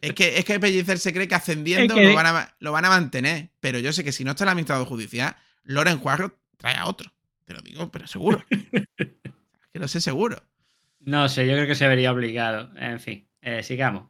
[0.00, 2.70] es, que, es que Pellicer se cree que ascendiendo Es que- Lo, van a, lo
[2.72, 3.50] van a mantener.
[3.58, 7.12] Pero yo sé que si no está el administrador judicial, Loren Juarro trae a otro.
[7.44, 8.44] Te lo digo, pero seguro.
[8.96, 10.40] que lo sé seguro.
[11.00, 12.70] No sé, yo creo que se vería obligado.
[12.76, 14.08] En fin, eh, sigamos.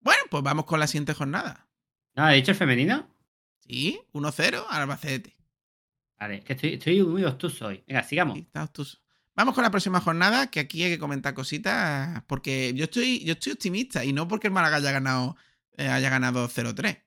[0.00, 1.68] Bueno, pues vamos con la siguiente jornada.
[2.14, 3.08] ¿No ha dicho el femenino?
[3.60, 5.36] Sí, 1-0 al Albacete.
[6.18, 7.82] Vale, es que estoy, estoy muy obtuso hoy.
[7.86, 8.36] Venga, sigamos.
[8.36, 8.98] Sí, está obtuso.
[9.34, 13.32] Vamos con la próxima jornada, que aquí hay que comentar cositas, porque yo estoy, yo
[13.32, 15.36] estoy optimista, y no porque el Málaga haya ganado,
[15.76, 17.02] eh, haya ganado 0-3.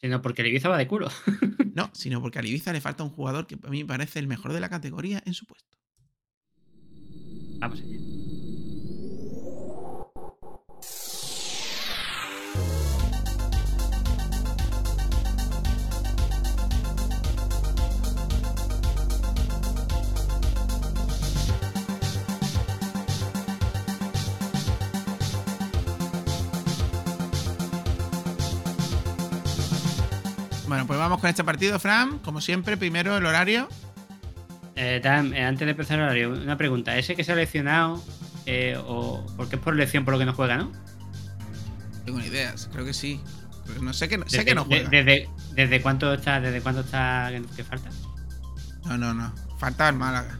[0.00, 1.08] Sino porque el Ibiza va de culo.
[1.74, 4.26] No, sino porque a Ibiza le falta un jugador que a mí me parece el
[4.26, 5.78] mejor de la categoría en su puesto.
[7.60, 8.07] Vamos allá.
[30.68, 32.18] Bueno, pues vamos con este partido, Fran.
[32.18, 33.68] Como siempre, primero el horario.
[34.76, 36.96] Eh, Dan, eh, antes de empezar el horario, una pregunta.
[36.96, 38.02] ¿Ese que se ha lesionado,
[38.46, 40.70] eh, o porque es por lesión por lo que no juega, no?
[42.04, 43.20] Tengo ni ideas, creo que sí.
[43.66, 44.90] Pero no sé que, sé Desde, que no de- juega.
[44.90, 47.90] desde, desde cuánto está, desde cuánto está que, que falta?
[48.86, 49.34] No, no, no.
[49.58, 50.38] Falta el Málaga.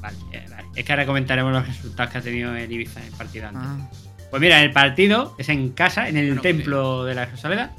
[0.00, 0.68] Vale, eh, vale.
[0.76, 3.62] Es que ahora comentaremos los resultados que ha tenido el Ibiza en el partido antes.
[3.64, 3.90] Ah.
[4.30, 7.74] Pues mira, el partido es en casa, en el templo de la Rosaleda.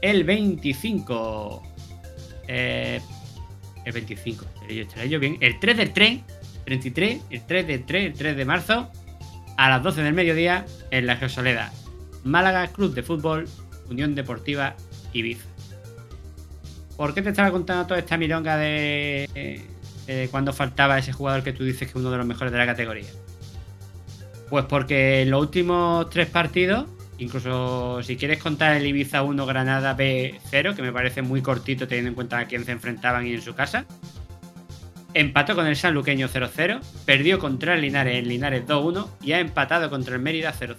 [0.00, 1.62] El 25.
[2.46, 3.00] eh,
[3.84, 4.44] el 25.
[4.68, 5.36] estaré yo- bien.
[5.40, 6.20] El 3 del 3.
[6.64, 7.22] 33.
[7.30, 8.06] El 3 del 3.
[8.06, 8.90] El 3 de marzo.
[9.56, 10.66] A las 12 del mediodía.
[10.90, 11.72] En la Rosaleda.
[12.24, 13.48] Málaga Club de Fútbol.
[13.90, 14.76] Unión Deportiva
[15.12, 15.46] Ibiza.
[16.96, 19.62] ¿Por qué te estaba contando toda esta milonga de,
[20.06, 22.58] de cuando faltaba ese jugador que tú dices que es uno de los mejores de
[22.58, 23.06] la categoría?
[24.50, 26.86] Pues porque en los últimos tres partidos,
[27.18, 31.86] incluso si quieres contar el Ibiza 1 Granada B 0, que me parece muy cortito
[31.86, 33.84] teniendo en cuenta a quién se enfrentaban y en su casa,
[35.14, 39.90] empató con el Sanluqueño 0-0, perdió contra el Linares en Linares 2-1 y ha empatado
[39.90, 40.76] contra el Mérida 0-0.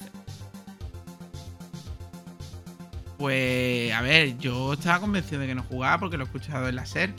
[3.19, 6.77] Pues, a ver, yo estaba convencido de que no jugaba porque lo he escuchado en
[6.77, 7.13] la SER.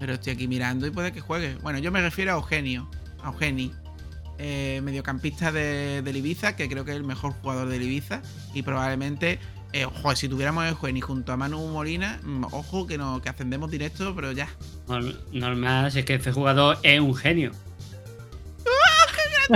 [0.00, 1.54] Pero estoy aquí mirando y puede que juegue.
[1.62, 2.90] Bueno, yo me refiero a Eugenio.
[3.22, 3.72] A Eugeni.
[4.38, 8.22] Eh, mediocampista de, del Ibiza, que creo que es el mejor jugador del Ibiza.
[8.54, 9.38] Y probablemente,
[9.72, 13.28] eh, ojo, si tuviéramos a Eugeni junto a Manu Molina, mm, ojo que, no, que
[13.28, 14.48] ascendemos directo, pero ya.
[14.88, 17.52] Norm- Normal, si es que este jugador es un genio.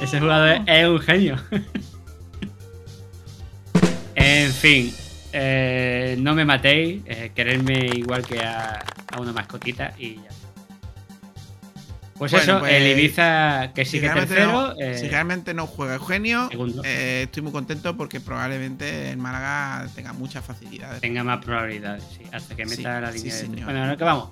[0.00, 1.36] Ese jugador es un genio.
[4.14, 4.94] en fin,
[5.32, 10.28] eh, no me matéis, eh, quererme igual que a, a una mascotita y ya.
[12.18, 14.52] Pues Bueno, eso, pues, el Ibiza que Si sigue realmente tercero.
[14.52, 16.48] no- eh, si realmente no juega Eugenio,
[16.84, 21.00] eh, estoy muy contento porque probablemente el Málaga tenga muchas facilidades.
[21.02, 23.64] tenga más probabilidades, sí, hasta que Sí, meta la sí, línea de señor.
[23.64, 24.30] Bueno, que vamos.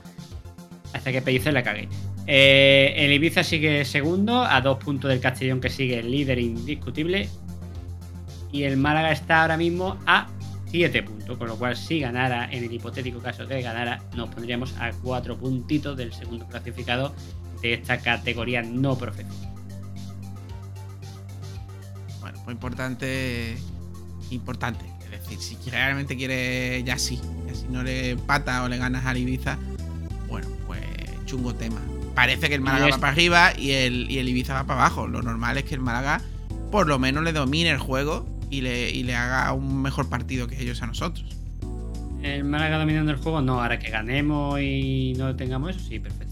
[0.94, 1.88] Hasta que Pellicer la cague.
[2.26, 7.28] Eh, el Ibiza sigue segundo, a dos puntos del Castellón, que sigue el líder indiscutible.
[8.50, 10.28] Y el Málaga está ahora mismo a
[10.70, 14.28] 7 puntos, con lo cual, si ganara, en el hipotético caso de que ganara, nos
[14.30, 17.14] pondríamos a 4 puntitos del segundo clasificado
[17.64, 19.54] de esta categoría no profesional.
[22.20, 23.56] Bueno, pues importante.
[24.30, 24.84] Importante.
[25.04, 29.06] Es decir, si realmente quiere ya sí, ya si no le empata o le ganas
[29.06, 29.56] al Ibiza,
[30.28, 30.82] bueno, pues
[31.24, 31.80] chungo tema.
[32.14, 35.06] Parece que el Málaga va para arriba y el, y el Ibiza va para abajo.
[35.06, 36.20] Lo normal es que el Málaga
[36.70, 40.46] por lo menos le domine el juego y le, y le haga un mejor partido
[40.48, 41.24] que ellos a nosotros.
[42.22, 43.62] El Málaga dominando el juego, no.
[43.62, 46.23] Ahora que ganemos y no tengamos eso, sí, perfectamente.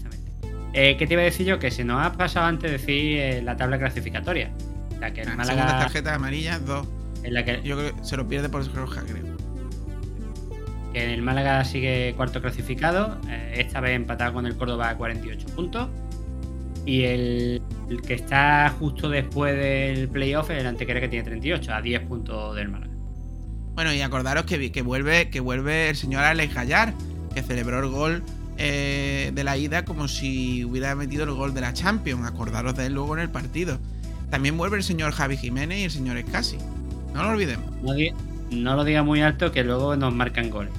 [0.73, 1.59] Eh, ¿Qué te iba a decir yo?
[1.59, 4.51] Que se nos ha pasado antes decir eh, la tabla clasificatoria.
[4.99, 5.79] Sea, que el Ah, Segundas Málaga.
[5.79, 6.87] tarjetas amarillas, dos.
[7.23, 9.23] En la que, Yo creo que se lo pierde por roja, creo.
[10.93, 13.19] que el Málaga sigue cuarto clasificado.
[13.29, 15.89] eh, esta vez empatado con el Córdoba a 48 puntos.
[16.85, 21.73] Y el, el que está justo después del playoff es el Antequera que tiene 38,
[21.73, 22.91] a 10 puntos del Málaga.
[23.75, 26.93] Bueno, y acordaros que, que vuelve, que vuelve el señor Alex Gallar,
[27.33, 28.23] que celebró el gol
[28.57, 32.25] eh, de la ida como si hubiera metido el gol de la Champions.
[32.27, 33.79] Acordaros de él luego en el partido.
[34.29, 36.57] También vuelve el señor Javi Jiménez y el señor Escasi.
[37.13, 37.65] No lo olvidemos.
[38.51, 40.71] No, lo diga muy alto que luego nos marcan goles.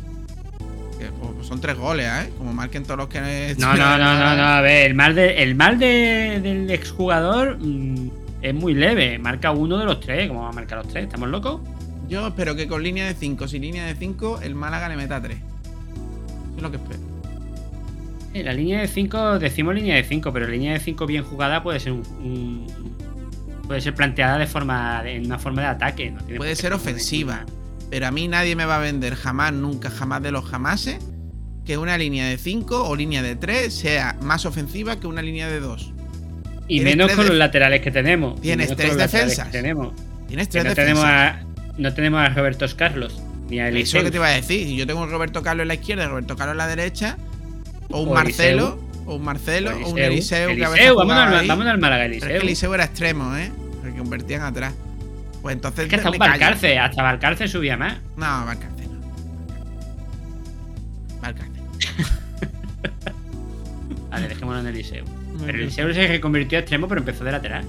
[0.99, 2.31] Que, pues, son tres goles, ¿eh?
[2.39, 3.55] Como marquen todos los que.
[3.59, 4.43] No, no, no, no, no.
[4.43, 8.11] A ver, el mal, de, el mal de- del exjugador mm,
[8.43, 9.19] es muy leve.
[9.19, 10.29] Marca uno de los tres.
[10.29, 11.05] ¿Cómo va a marcar los tres?
[11.05, 11.61] ¿Estamos locos?
[12.09, 15.21] Yo espero que con línea de 5, sin línea de 5, el Málaga le meta
[15.23, 15.37] 3.
[15.39, 17.01] Eso es lo que espero.
[18.35, 21.63] Eh, la línea de 5, decimos línea de 5, pero línea de 5 bien jugada
[21.63, 22.67] puede ser un, un-
[23.67, 26.11] puede ser planteada de forma en una forma de ataque.
[26.11, 27.45] no tiene Puede ser ofensiva.
[27.91, 30.99] Pero a mí nadie me va a vender jamás, nunca, jamás de los jamases
[31.65, 35.49] que una línea de 5 o línea de 3 sea más ofensiva que una línea
[35.49, 35.93] de 2.
[36.67, 38.41] Y menos con los laterales que tenemos.
[38.41, 39.51] Tienes tres defensas.
[39.51, 39.93] tenemos.
[40.27, 40.95] Tienes tres no, defensas.
[40.97, 41.45] tenemos a,
[41.79, 44.67] no tenemos a Roberto Carlos ni a Eso es lo que te iba a decir.
[44.75, 47.19] Yo tengo a Roberto Carlos en la izquierda y Roberto Carlos en la derecha,
[47.95, 51.79] o un O Marcelo, o un Marcelo, o un Eliseu, Eliseu, jugaba al- vámonos al
[51.79, 52.39] Málaga, Pero es Eliseu.
[52.41, 53.53] que Eliseu era extremo, ¿eh?
[53.83, 54.75] Que convertían atrás.
[55.43, 55.85] Pues entonces.
[55.85, 56.19] Es que hasta un.
[56.19, 57.99] Valcarce, hasta Valcarce subía más.
[58.17, 59.01] No, Valcarce no.
[61.21, 61.53] Valcarce.
[64.11, 65.05] Vale, dejémoslo en Eliseu.
[65.45, 65.59] Pero.
[65.59, 67.65] Eliseu se reconvirtió a extremo, pero empezó de lateral.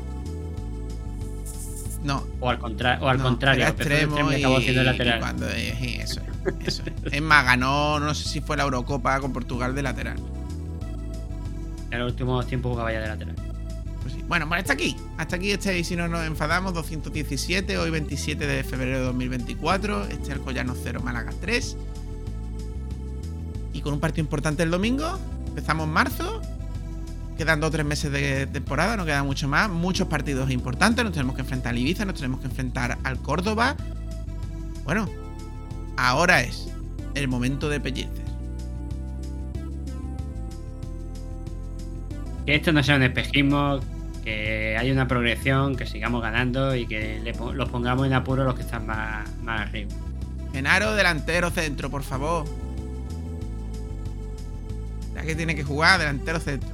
[2.03, 2.23] No.
[2.39, 5.19] O al, contra o al no, contrario, extremo extremo y y, acabó siendo y lateral.
[5.19, 6.34] cuando, eh, sí, eso es,
[6.65, 7.21] eso es.
[7.21, 10.17] Más, ganó, no sé si fue la Eurocopa con Portugal de lateral.
[11.91, 13.35] En los últimos tiempos jugaba ya de lateral.
[14.01, 14.23] Pues sí.
[14.27, 14.95] Bueno, bueno, hasta aquí.
[15.17, 20.03] Hasta aquí este, y si no nos enfadamos, 217, hoy 27 de febrero de 2024.
[20.05, 21.77] Este es Alcoyano 0, Málaga 3.
[23.73, 25.19] Y con un partido importante el domingo.
[25.47, 26.41] Empezamos marzo.
[27.37, 29.69] Quedan dos o tres meses de temporada, no queda mucho más.
[29.69, 31.03] Muchos partidos importantes.
[31.03, 33.75] Nos tenemos que enfrentar al Ibiza, nos tenemos que enfrentar al Córdoba.
[34.85, 35.09] Bueno,
[35.97, 36.69] ahora es
[37.13, 38.25] el momento de Pellicer.
[42.45, 43.79] Que esto no sea un espejismo,
[44.23, 48.55] que haya una progresión, que sigamos ganando y que le los pongamos en apuro los
[48.55, 49.91] que están más, más arriba.
[50.51, 52.45] Genaro, delantero centro, por favor.
[55.13, 56.69] Ya que tiene que jugar, delantero centro.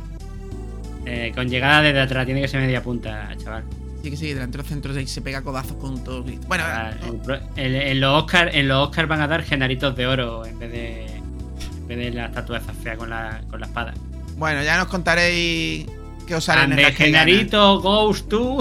[1.05, 3.63] Eh, con llegada desde atrás, tiene que ser media punta, chaval.
[4.03, 6.23] Sí que sí, delantero centro y se pega codazos con todo.
[6.47, 9.95] Bueno, Ah, el pro- el- en los Oscar, en los Oscar van a dar genaritos
[9.95, 13.59] de oro en vez de en vez de la estatua esa fea con la, con
[13.59, 13.93] la espada.
[14.37, 15.85] bueno, ya nos contaréis
[16.25, 18.59] qué os sale en el genarito, goes to.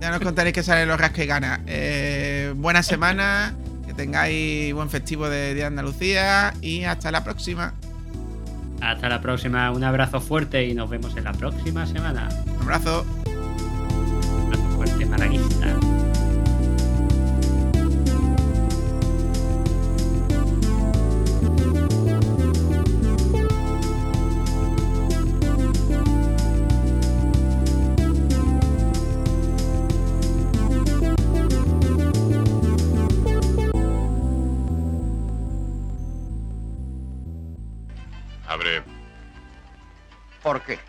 [0.00, 1.60] Ya nos contaréis qué sale en los Rasca y Gana.
[1.66, 3.54] Eh, buena semana,
[3.86, 7.74] que tengáis buen festivo de Día de Andalucía y hasta la próxima.
[8.80, 12.28] Hasta la próxima, un abrazo fuerte y nos vemos en la próxima semana.
[12.56, 13.04] Un abrazo
[14.88, 15.78] fuerte, malaguista.
[38.46, 38.82] Abre.
[40.42, 40.87] ¿Por qué?